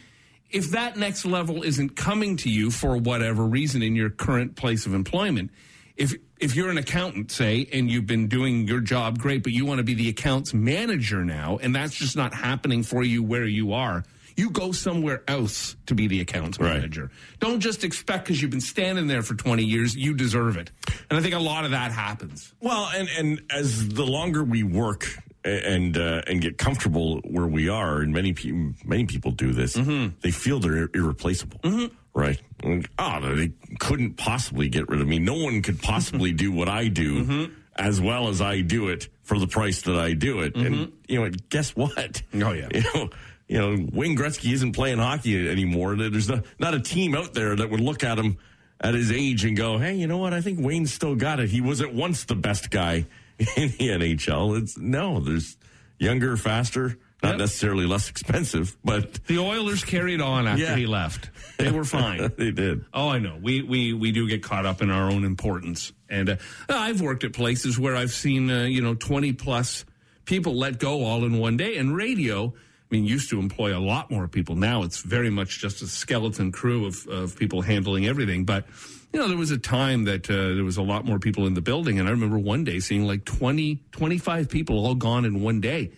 if 0.51 0.71
that 0.71 0.95
next 0.97 1.25
level 1.25 1.63
isn't 1.63 1.95
coming 1.95 2.37
to 2.37 2.49
you 2.49 2.71
for 2.71 2.97
whatever 2.97 3.43
reason 3.43 3.81
in 3.81 3.95
your 3.95 4.09
current 4.09 4.55
place 4.55 4.85
of 4.85 4.93
employment, 4.93 5.51
if 5.95 6.13
if 6.39 6.55
you're 6.55 6.69
an 6.69 6.77
accountant, 6.77 7.29
say, 7.31 7.67
and 7.73 7.91
you've 7.91 8.07
been 8.07 8.27
doing 8.29 8.65
your 8.65 8.79
job 8.79 9.19
great, 9.19 9.43
but 9.43 9.51
you 9.51 9.65
want 9.65 9.79
to 9.79 9.83
be 9.83 9.93
the 9.93 10.07
accounts 10.07 10.53
manager 10.53 11.25
now, 11.25 11.59
and 11.61 11.75
that's 11.75 11.93
just 11.93 12.15
not 12.15 12.33
happening 12.33 12.81
for 12.83 13.03
you 13.03 13.21
where 13.21 13.43
you 13.43 13.73
are, 13.73 14.05
you 14.39 14.49
go 14.49 14.71
somewhere 14.71 15.21
else 15.27 15.75
to 15.85 15.93
be 15.93 16.07
the 16.07 16.21
accounts 16.21 16.57
Right. 16.59 16.75
manager. 16.75 17.11
Don't 17.39 17.59
just 17.59 17.83
expect 17.83 18.23
because 18.23 18.41
you've 18.41 18.51
been 18.51 18.61
standing 18.61 19.07
there 19.07 19.21
for 19.21 19.35
20 19.35 19.63
years, 19.63 19.95
you 19.95 20.13
deserve 20.13 20.55
it. 20.55 20.71
And 21.09 21.19
I 21.19 21.21
think 21.21 21.35
a 21.35 21.39
lot 21.39 21.65
of 21.65 21.71
that 21.71 21.91
happens. 21.91 22.53
Well, 22.61 22.89
and 22.95 23.09
and 23.17 23.41
as 23.49 23.89
the 23.89 24.05
longer 24.05 24.43
we 24.43 24.63
work 24.63 25.07
and 25.43 25.97
uh, 25.97 26.21
and 26.25 26.41
get 26.41 26.57
comfortable 26.57 27.19
where 27.25 27.47
we 27.47 27.67
are, 27.67 27.99
and 27.99 28.13
many 28.13 28.33
people 28.33 28.73
many 28.85 29.05
people 29.05 29.31
do 29.31 29.51
this, 29.51 29.75
mm-hmm. 29.75 30.15
they 30.21 30.31
feel 30.31 30.59
they're 30.59 30.89
irreplaceable, 30.93 31.59
mm-hmm. 31.59 31.93
right? 32.13 32.41
Like, 32.63 32.89
oh, 32.97 33.03
ah, 33.03 33.19
they 33.19 33.51
couldn't 33.79 34.15
possibly 34.15 34.69
get 34.69 34.87
rid 34.89 35.01
of 35.01 35.07
me. 35.07 35.19
No 35.19 35.35
one 35.35 35.61
could 35.61 35.81
possibly 35.81 36.29
mm-hmm. 36.29 36.37
do 36.37 36.51
what 36.51 36.69
I 36.69 36.87
do 36.87 37.51
as 37.79 38.01
well 38.01 38.27
as 38.27 38.41
I 38.41 38.61
do 38.61 38.89
it 38.89 39.07
for 39.23 39.39
the 39.39 39.47
price 39.47 39.81
that 39.83 39.95
I 39.95 40.13
do 40.13 40.41
it. 40.41 40.55
And 40.55 40.91
you 41.07 41.21
know, 41.21 41.31
guess 41.49 41.75
what? 41.75 42.21
Oh, 42.33 42.51
yeah. 42.51 42.67
you 42.73 42.83
know. 42.93 43.09
You 43.49 43.57
know, 43.57 43.87
Wayne 43.91 44.15
Gretzky 44.15 44.53
isn't 44.53 44.73
playing 44.73 44.99
hockey 44.99 45.49
anymore. 45.49 45.95
There's 45.95 46.29
not, 46.29 46.45
not 46.59 46.73
a 46.75 46.79
team 46.79 47.15
out 47.15 47.33
there 47.33 47.55
that 47.55 47.69
would 47.69 47.79
look 47.81 48.03
at 48.03 48.17
him 48.19 48.37
at 48.79 48.93
his 48.93 49.11
age 49.11 49.43
and 49.43 49.57
go, 49.57 49.77
"Hey, 49.79 49.95
you 49.95 50.05
know 50.07 50.19
what? 50.19 50.33
I 50.33 50.41
think 50.41 50.59
Wayne's 50.59 50.93
still 50.93 51.15
got 51.15 51.39
it. 51.39 51.49
He 51.49 51.59
was 51.59 51.81
at 51.81 51.93
once 51.93 52.23
the 52.25 52.35
best 52.35 52.69
guy 52.69 53.07
in 53.57 53.69
the 53.77 53.89
NHL." 53.89 54.55
It's 54.61 54.77
no, 54.77 55.19
there's 55.19 55.57
younger, 55.97 56.37
faster, 56.37 56.97
not 57.23 57.31
Yep. 57.31 57.37
necessarily 57.39 57.85
less 57.87 58.07
expensive, 58.09 58.77
but 58.85 59.15
The 59.25 59.39
Oilers 59.39 59.83
carried 59.83 60.21
on 60.21 60.47
after 60.47 60.63
Yeah. 60.63 60.75
he 60.77 60.85
left. 60.85 61.29
They 61.57 61.71
were 61.71 61.83
fine. 61.83 62.31
they 62.37 62.51
did. 62.51 62.85
Oh, 62.93 63.09
I 63.09 63.17
know. 63.17 63.37
We 63.41 63.63
we 63.63 63.93
we 63.93 64.11
do 64.11 64.27
get 64.29 64.43
caught 64.43 64.67
up 64.67 64.81
in 64.83 64.91
our 64.91 65.09
own 65.11 65.25
importance, 65.25 65.91
and 66.07 66.29
uh, 66.29 66.35
I've 66.69 67.01
worked 67.01 67.23
at 67.23 67.33
places 67.33 67.79
where 67.79 67.95
I've 67.95 68.11
seen 68.13 68.49
uh, 68.51 68.63
you 68.65 68.81
know 68.83 68.93
twenty 68.93 69.33
plus 69.33 69.85
people 70.25 70.55
let 70.55 70.77
go 70.77 71.03
all 71.03 71.25
in 71.25 71.39
one 71.39 71.57
day. 71.57 71.77
And 71.77 71.95
radio, 71.95 72.53
mean, 72.91 73.05
used 73.05 73.29
to 73.29 73.39
employ 73.39 73.77
a 73.77 73.79
lot 73.79 74.09
more 74.09 74.27
people. 74.27 74.55
Now 74.55 74.83
it's 74.83 75.01
very 75.01 75.29
much 75.29 75.59
just 75.59 75.81
a 75.81 75.87
skeleton 75.87 76.51
crew 76.51 76.85
of 76.85 77.07
of 77.07 77.35
people 77.37 77.61
handling 77.61 78.07
everything. 78.07 78.45
But 78.45 78.65
you 79.13 79.19
know, 79.19 79.27
there 79.27 79.37
was 79.37 79.51
a 79.51 79.57
time 79.57 80.05
that 80.05 80.29
uh, 80.29 80.55
there 80.55 80.63
was 80.63 80.77
a 80.77 80.83
lot 80.83 81.05
more 81.05 81.19
people 81.19 81.47
in 81.47 81.53
the 81.53 81.61
building, 81.61 81.99
and 81.99 82.07
I 82.07 82.11
remember 82.11 82.37
one 82.37 82.63
day 82.63 82.79
seeing 82.79 83.05
like 83.05 83.25
20, 83.25 83.83
25 83.91 84.49
people 84.49 84.85
all 84.85 84.95
gone 84.95 85.25
in 85.25 85.41
one 85.41 85.61
day. 85.61 85.91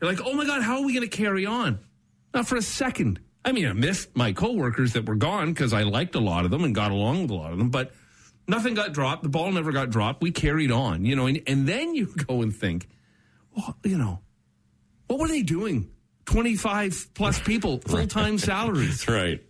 You're 0.00 0.10
like, 0.10 0.20
oh 0.24 0.34
my 0.34 0.44
god, 0.44 0.62
how 0.62 0.78
are 0.78 0.84
we 0.84 0.92
going 0.92 1.08
to 1.08 1.16
carry 1.16 1.46
on? 1.46 1.78
Not 2.34 2.46
for 2.46 2.56
a 2.56 2.62
second. 2.62 3.20
I 3.44 3.52
mean, 3.52 3.66
I 3.66 3.72
missed 3.72 4.16
my 4.16 4.32
coworkers 4.32 4.94
that 4.94 5.06
were 5.06 5.14
gone 5.14 5.52
because 5.52 5.72
I 5.72 5.84
liked 5.84 6.16
a 6.16 6.20
lot 6.20 6.44
of 6.44 6.50
them 6.50 6.64
and 6.64 6.74
got 6.74 6.90
along 6.90 7.22
with 7.22 7.30
a 7.30 7.34
lot 7.34 7.52
of 7.52 7.58
them, 7.58 7.70
but 7.70 7.92
nothing 8.48 8.74
got 8.74 8.92
dropped. 8.92 9.22
The 9.22 9.28
ball 9.28 9.52
never 9.52 9.70
got 9.70 9.90
dropped. 9.90 10.20
We 10.20 10.32
carried 10.32 10.72
on, 10.72 11.04
you 11.04 11.14
know, 11.14 11.26
and, 11.26 11.40
and 11.46 11.68
then 11.68 11.94
you 11.94 12.06
go 12.26 12.42
and 12.42 12.54
think, 12.54 12.88
well, 13.56 13.76
you 13.84 13.96
know, 13.96 14.20
what 15.06 15.20
were 15.20 15.28
they 15.28 15.42
doing? 15.42 15.90
25 16.26 17.14
plus 17.14 17.40
people, 17.40 17.78
full 17.86 18.06
time 18.06 18.38
salaries. 18.38 19.04
That's 19.04 19.08
right. 19.08 19.42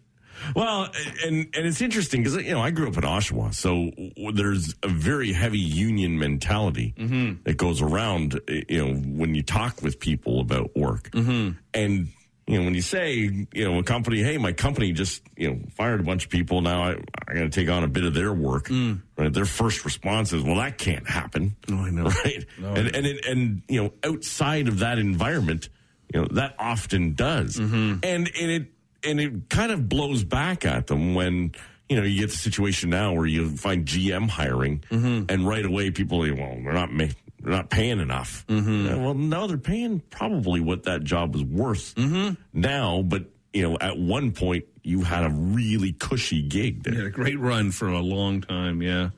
Well, 0.55 0.89
and 1.25 1.47
and 1.55 1.67
it's 1.67 1.81
interesting 1.81 2.23
because 2.23 2.37
you 2.37 2.53
know 2.53 2.61
I 2.61 2.71
grew 2.71 2.89
up 2.89 2.97
in 2.97 3.05
Oshawa, 3.05 3.55
so 3.55 3.91
there's 4.33 4.75
a 4.83 4.89
very 4.89 5.33
heavy 5.33 5.59
union 5.59 6.19
mentality 6.19 6.95
mm-hmm. 6.97 7.43
that 7.45 7.57
goes 7.57 7.83
around. 7.83 8.41
You 8.49 8.87
know, 8.87 8.95
when 8.95 9.35
you 9.35 9.43
talk 9.43 9.83
with 9.83 9.99
people 9.99 10.41
about 10.41 10.77
work, 10.77 11.11
mm-hmm. 11.11 11.53
and 11.75 12.09
you 12.47 12.59
know 12.59 12.65
when 12.65 12.75
you 12.75 12.83
say 12.83 13.47
you 13.53 13.65
know 13.65 13.79
a 13.79 13.83
company, 13.83 14.23
hey, 14.23 14.39
my 14.39 14.53
company 14.53 14.93
just 14.93 15.23
you 15.37 15.51
know 15.51 15.61
fired 15.75 16.01
a 16.01 16.05
bunch 16.05 16.25
of 16.25 16.31
people. 16.31 16.61
Now 16.61 16.83
I 16.83 16.91
I 17.29 17.35
got 17.35 17.41
to 17.41 17.49
take 17.49 17.69
on 17.69 17.83
a 17.83 17.89
bit 17.89 18.05
of 18.05 18.15
their 18.15 18.33
work. 18.33 18.69
Mm. 18.69 19.03
Right? 19.17 19.33
Their 19.33 19.47
first 19.47 19.85
response 19.85 20.33
is, 20.33 20.43
well, 20.43 20.57
that 20.57 20.79
can't 20.79 21.09
happen. 21.09 21.57
Oh, 21.71 21.77
I 21.77 21.91
know. 21.91 22.11
Right? 22.25 22.45
No, 22.59 22.75
and 22.75 22.95
and 22.95 23.07
it, 23.07 23.25
and 23.27 23.63
you 23.69 23.83
know 23.83 23.93
outside 24.05 24.69
of 24.69 24.81
that 24.81 24.99
environment, 24.99 25.71
you 26.13 26.21
know 26.21 26.29
that 26.33 26.55
often 26.59 27.15
does, 27.15 27.57
mm-hmm. 27.57 27.99
and 28.03 28.31
and 28.41 28.51
it 28.51 28.67
and 29.05 29.21
it 29.21 29.49
kind 29.49 29.73
of 29.73 29.89
blows 29.89 30.25
back 30.25 30.65
at 30.65 30.87
them 30.87 31.15
when 31.15 31.53
you 31.89 31.97
know 31.97 32.03
you 32.03 32.21
get 32.21 32.31
the 32.31 32.37
situation 32.37 32.91
now 32.91 33.15
where 33.15 33.27
you 33.27 33.57
find 33.57 33.87
GM 33.87 34.29
hiring, 34.29 34.85
mm-hmm. 34.91 35.25
and 35.29 35.47
right 35.47 35.65
away 35.65 35.91
people 35.91 36.25
are 36.25 36.35
well 36.35 36.59
they're 36.63 36.73
not 36.73 36.93
ma- 36.93 37.07
they're 37.41 37.53
not 37.53 37.71
paying 37.71 38.01
enough. 38.01 38.45
Mm-hmm. 38.49 38.87
Yeah, 38.87 38.97
well, 38.97 39.15
no, 39.15 39.47
they're 39.47 39.59
paying 39.59 40.01
probably 40.11 40.61
what 40.61 40.85
that 40.85 41.05
job 41.05 41.35
was 41.35 41.45
worth 41.45 41.95
now, 42.53 43.03
but 43.03 43.25
you 43.53 43.63
know 43.63 43.77
at 43.81 43.99
one 43.99 44.33
point 44.33 44.65
you 44.83 45.03
had 45.03 45.25
a 45.25 45.31
really 45.31 45.93
cushy 45.93 46.43
gig 46.43 46.85
there. 46.85 46.95
Had 46.95 47.07
a 47.07 47.11
great 47.11 47.41
run 47.41 47.73
for 47.73 47.89
a 47.89 48.01
long 48.01 48.41
time, 48.41 48.83
yeah. 48.83 49.11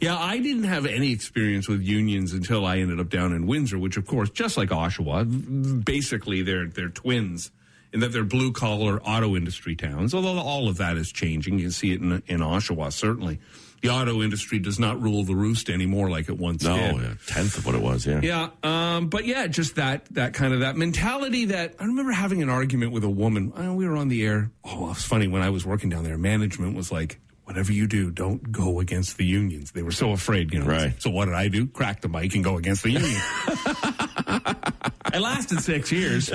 Yeah, 0.00 0.16
I 0.18 0.38
didn't 0.38 0.64
have 0.64 0.86
any 0.86 1.12
experience 1.12 1.68
with 1.68 1.82
unions 1.82 2.32
until 2.32 2.64
I 2.66 2.78
ended 2.78 3.00
up 3.00 3.08
down 3.08 3.32
in 3.32 3.46
Windsor, 3.46 3.78
which 3.78 3.96
of 3.96 4.06
course, 4.06 4.30
just 4.30 4.56
like 4.56 4.70
Oshawa, 4.70 5.84
basically 5.84 6.42
they're 6.42 6.68
they're 6.68 6.88
twins 6.88 7.50
in 7.92 8.00
that 8.00 8.12
they're 8.12 8.24
blue 8.24 8.52
collar 8.52 9.00
auto 9.02 9.36
industry 9.36 9.76
towns. 9.76 10.14
Although 10.14 10.38
all 10.38 10.68
of 10.68 10.78
that 10.78 10.96
is 10.96 11.12
changing, 11.12 11.58
you 11.58 11.70
see 11.70 11.92
it 11.92 12.00
in 12.00 12.22
in 12.26 12.40
Oshawa 12.40 12.92
certainly. 12.92 13.40
The 13.82 13.90
auto 13.90 14.22
industry 14.22 14.58
does 14.60 14.78
not 14.78 15.02
rule 15.02 15.24
the 15.24 15.34
roost 15.36 15.68
anymore 15.68 16.08
like 16.08 16.30
it 16.30 16.38
once 16.38 16.64
No, 16.64 16.74
did. 16.98 17.02
a 17.04 17.18
tenth 17.26 17.58
of 17.58 17.66
what 17.66 17.74
it 17.74 17.82
was. 17.82 18.06
Yeah. 18.06 18.20
Yeah, 18.22 18.48
um, 18.96 19.08
but 19.08 19.26
yeah, 19.26 19.46
just 19.46 19.74
that 19.76 20.06
that 20.14 20.32
kind 20.32 20.54
of 20.54 20.60
that 20.60 20.74
mentality. 20.76 21.44
That 21.46 21.74
I 21.78 21.84
remember 21.84 22.12
having 22.12 22.40
an 22.42 22.48
argument 22.48 22.92
with 22.92 23.04
a 23.04 23.10
woman. 23.10 23.52
Uh, 23.54 23.74
we 23.74 23.86
were 23.86 23.96
on 23.96 24.08
the 24.08 24.24
air. 24.24 24.50
Oh, 24.64 24.86
it 24.86 24.88
was 24.88 25.02
funny 25.04 25.28
when 25.28 25.42
I 25.42 25.50
was 25.50 25.66
working 25.66 25.90
down 25.90 26.02
there. 26.02 26.16
Management 26.16 26.74
was 26.74 26.90
like, 26.90 27.20
"Whatever 27.44 27.72
you 27.72 27.86
do, 27.86 28.10
don't 28.10 28.50
go 28.50 28.80
against 28.80 29.16
the 29.16 29.24
unions." 29.24 29.72
They 29.72 29.82
were 29.82 29.92
so 29.92 30.12
afraid, 30.12 30.52
you 30.52 30.60
know. 30.60 30.66
Right. 30.66 31.00
So 31.00 31.10
what 31.10 31.26
did 31.26 31.34
I 31.34 31.48
do? 31.48 31.66
Crack 31.66 32.00
the 32.00 32.08
mic 32.08 32.34
and 32.34 32.42
go 32.42 32.56
against 32.56 32.82
the 32.82 32.90
union. 32.90 33.20
I 35.06 35.18
lasted 35.18 35.60
six 35.60 35.92
years. 35.92 36.32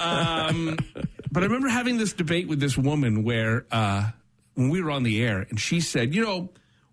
Um, 0.00 0.78
but 1.30 1.42
I 1.42 1.46
remember 1.46 1.68
having 1.68 1.98
this 1.98 2.12
debate 2.12 2.46
with 2.46 2.60
this 2.60 2.76
woman 2.76 3.24
where 3.24 3.66
uh, 3.72 4.10
when 4.54 4.68
we 4.68 4.82
were 4.82 4.90
on 4.90 5.02
the 5.02 5.22
air, 5.24 5.46
and 5.48 5.58
she 5.58 5.80
said, 5.80 6.14
"You 6.14 6.24
know, 6.24 6.50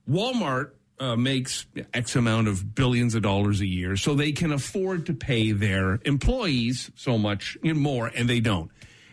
Walmart." 0.10 0.72
Uh, 1.02 1.16
makes 1.16 1.66
X 1.94 2.18
amount 2.18 2.50
of 2.50 2.76
billions 2.76 3.16
of 3.16 3.22
dollars 3.22 3.62
a 3.62 3.66
year, 3.66 3.96
so 3.96 4.16
they 4.16 4.34
can 4.34 4.52
afford 4.52 5.06
to 5.06 5.14
pay 5.14 5.54
their 5.54 5.98
employees 6.04 6.92
so 6.94 7.18
much 7.18 7.58
and 7.64 7.80
more, 7.80 8.08
and 8.08 8.30
they 8.30 8.42
don't. 8.42 8.70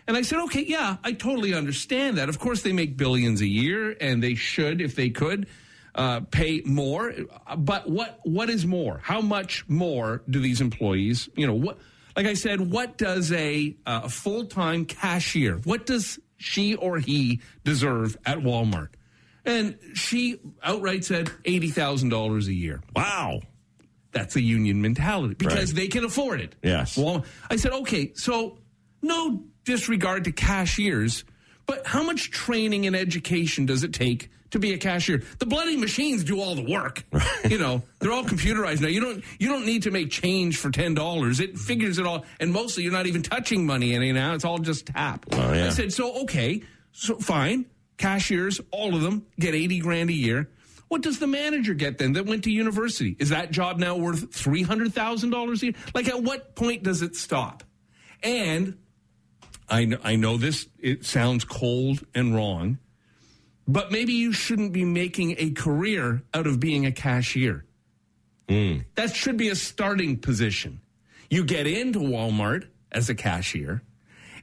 And 0.07 0.15
I 0.15 0.21
said, 0.21 0.39
okay, 0.45 0.63
yeah, 0.65 0.97
I 1.03 1.11
totally 1.11 1.53
understand 1.53 2.17
that. 2.17 2.29
Of 2.29 2.39
course, 2.39 2.61
they 2.61 2.71
make 2.71 2.95
billions 2.95 3.41
a 3.41 3.47
year, 3.47 3.95
and 3.99 4.23
they 4.23 4.35
should, 4.35 4.79
if 4.81 4.95
they 4.95 5.09
could, 5.09 5.47
uh, 5.95 6.21
pay 6.31 6.61
more. 6.65 7.13
But 7.57 7.89
what 7.89 8.19
what 8.23 8.49
is 8.49 8.65
more? 8.65 8.99
How 9.03 9.19
much 9.21 9.67
more 9.67 10.23
do 10.29 10.39
these 10.39 10.61
employees? 10.61 11.27
You 11.35 11.47
know 11.47 11.55
what? 11.55 11.77
Like 12.15 12.25
I 12.25 12.35
said, 12.35 12.61
what 12.71 12.97
does 12.97 13.31
a 13.33 13.75
uh, 13.85 14.01
a 14.05 14.09
full 14.09 14.45
time 14.45 14.85
cashier? 14.85 15.57
What 15.65 15.85
does 15.85 16.19
she 16.37 16.75
or 16.75 16.99
he 16.99 17.41
deserve 17.63 18.15
at 18.25 18.37
Walmart? 18.37 18.89
And 19.43 19.77
she 19.93 20.39
outright 20.63 21.03
said 21.03 21.31
eighty 21.45 21.69
thousand 21.69 22.09
dollars 22.09 22.47
a 22.47 22.53
year. 22.53 22.81
Wow. 22.95 23.41
That's 24.11 24.35
a 24.35 24.41
union 24.41 24.81
mentality 24.81 25.35
because 25.35 25.73
Right. 25.73 25.81
they 25.81 25.87
can 25.89 26.03
afford 26.05 26.41
it. 26.41 26.55
Yes. 26.63 26.97
Well, 26.97 27.23
I 27.51 27.55
said, 27.57 27.71
okay, 27.73 28.13
so 28.15 28.57
no 29.01 29.43
disregard 29.67 30.23
to 30.23 30.31
cashiers, 30.31 31.23
but 31.67 31.85
how 31.85 32.01
much 32.01 32.31
training 32.31 32.87
and 32.87 32.95
education 32.95 33.65
does 33.65 33.83
it 33.83 33.93
take 33.93 34.29
to 34.51 34.59
be 34.59 34.73
a 34.73 34.77
cashier. 34.77 35.23
The 35.39 35.45
bloody 35.45 35.75
machines 35.75 36.23
do 36.23 36.39
all 36.39 36.55
the 36.55 36.63
work. 36.63 37.03
you 37.49 37.57
know, 37.57 37.83
they're 37.99 38.13
all 38.13 38.23
computerized 38.23 38.79
now. 38.79 38.87
You 38.87 39.01
don't 39.01 39.23
you 39.39 39.49
don't 39.49 39.65
need 39.65 39.83
to 39.83 39.91
make 39.91 40.09
change 40.09 40.57
for 40.57 40.71
ten 40.71 40.93
dollars. 40.93 41.41
It 41.41 41.57
figures 41.57 41.97
it 41.97 42.05
all, 42.05 42.25
and 42.39 42.51
mostly 42.51 42.83
you're 42.83 42.93
not 42.93 43.07
even 43.07 43.21
touching 43.21 43.65
money 43.65 43.93
any 43.93 44.13
now. 44.13 44.33
It's 44.33 44.45
all 44.45 44.57
just 44.57 44.87
tap. 44.87 45.25
Oh, 45.33 45.53
yeah. 45.53 45.67
I 45.67 45.69
said, 45.69 45.91
so 45.91 46.21
okay, 46.23 46.63
so 46.93 47.17
fine. 47.17 47.65
Cashiers, 47.97 48.61
all 48.71 48.95
of 48.95 49.01
them 49.01 49.25
get 49.37 49.53
eighty 49.53 49.79
grand 49.79 50.09
a 50.09 50.13
year. 50.13 50.49
What 50.87 51.01
does 51.01 51.19
the 51.19 51.27
manager 51.27 51.73
get 51.73 51.97
then 51.97 52.13
that 52.13 52.25
went 52.25 52.45
to 52.45 52.51
university? 52.51 53.17
Is 53.19 53.29
that 53.29 53.51
job 53.51 53.79
now 53.79 53.97
worth 53.97 54.33
three 54.33 54.61
hundred 54.63 54.93
thousand 54.93 55.31
dollars 55.31 55.61
a 55.61 55.67
year? 55.67 55.75
Like, 55.93 56.07
at 56.07 56.23
what 56.23 56.55
point 56.55 56.83
does 56.83 57.01
it 57.01 57.17
stop? 57.17 57.63
And 58.23 58.77
I 59.69 59.85
know, 59.85 59.97
I 60.03 60.15
know 60.15 60.37
this, 60.37 60.67
it 60.79 61.05
sounds 61.05 61.43
cold 61.43 62.05
and 62.15 62.33
wrong, 62.33 62.77
but 63.67 63.91
maybe 63.91 64.13
you 64.13 64.31
shouldn't 64.31 64.71
be 64.71 64.85
making 64.85 65.35
a 65.37 65.51
career 65.51 66.23
out 66.33 66.47
of 66.47 66.59
being 66.59 66.85
a 66.85 66.91
cashier. 66.91 67.65
Hmm. 68.47 68.77
That 68.95 69.13
should 69.13 69.35
be 69.35 69.49
a 69.49 69.55
starting 69.55 70.17
position. 70.17 70.79
You 71.29 71.43
get 71.43 71.67
into 71.67 71.99
Walmart 71.99 72.67
as 72.93 73.09
a 73.09 73.15
cashier, 73.15 73.81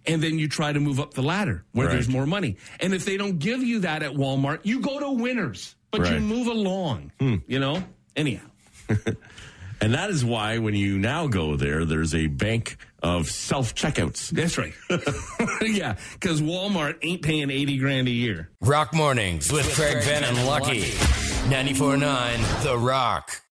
and 0.07 0.23
then 0.23 0.39
you 0.39 0.47
try 0.49 0.73
to 0.73 0.81
move 0.81 1.01
up 1.01 1.15
the 1.15 1.23
ladder 1.23 1.65
where 1.73 1.87
Right. 1.87 1.95
there's 1.95 2.09
more 2.09 2.27
money. 2.27 2.59
And 2.81 2.93
if 2.93 3.07
they 3.07 3.17
don't 3.17 3.39
give 3.39 3.63
you 3.63 3.81
that 3.81 4.03
at 4.03 4.13
Walmart, 4.13 4.61
you 4.65 4.81
go 4.81 5.01
to 5.01 5.11
winners, 5.11 5.75
but 5.91 6.11
you 6.11 6.21
move 6.21 6.49
along, 6.49 7.13
hmm. 7.19 7.37
you 7.47 7.59
know? 7.59 7.83
Anyhow. 8.15 8.45
And 9.81 9.93
that 9.93 10.09
is 10.09 10.25
why 10.25 10.59
when 10.59 10.75
you 10.75 10.99
now 10.99 11.27
go 11.27 11.57
there, 11.57 11.85
there's 11.85 12.15
a 12.15 12.27
bank 12.27 12.79
of 13.05 13.31
self 13.31 13.75
checkouts. 13.75 14.31
That's 14.31 14.59
right. 14.59 14.73
yeah, 15.63 15.97
because 16.15 16.41
Walmart 16.41 16.97
ain't 17.03 17.23
paying 17.23 17.51
80 17.51 17.77
grand 17.79 18.09
a 18.09 18.11
year. 18.11 18.51
Rock 18.61 18.95
Mornings 18.95 19.53
with 19.53 19.73
Craig 19.75 20.03
Ben 20.05 20.25
and 20.25 20.47
Lucky. 20.47 20.81
94.9 20.81 22.63
The 22.65 22.79
Rock. 22.79 23.44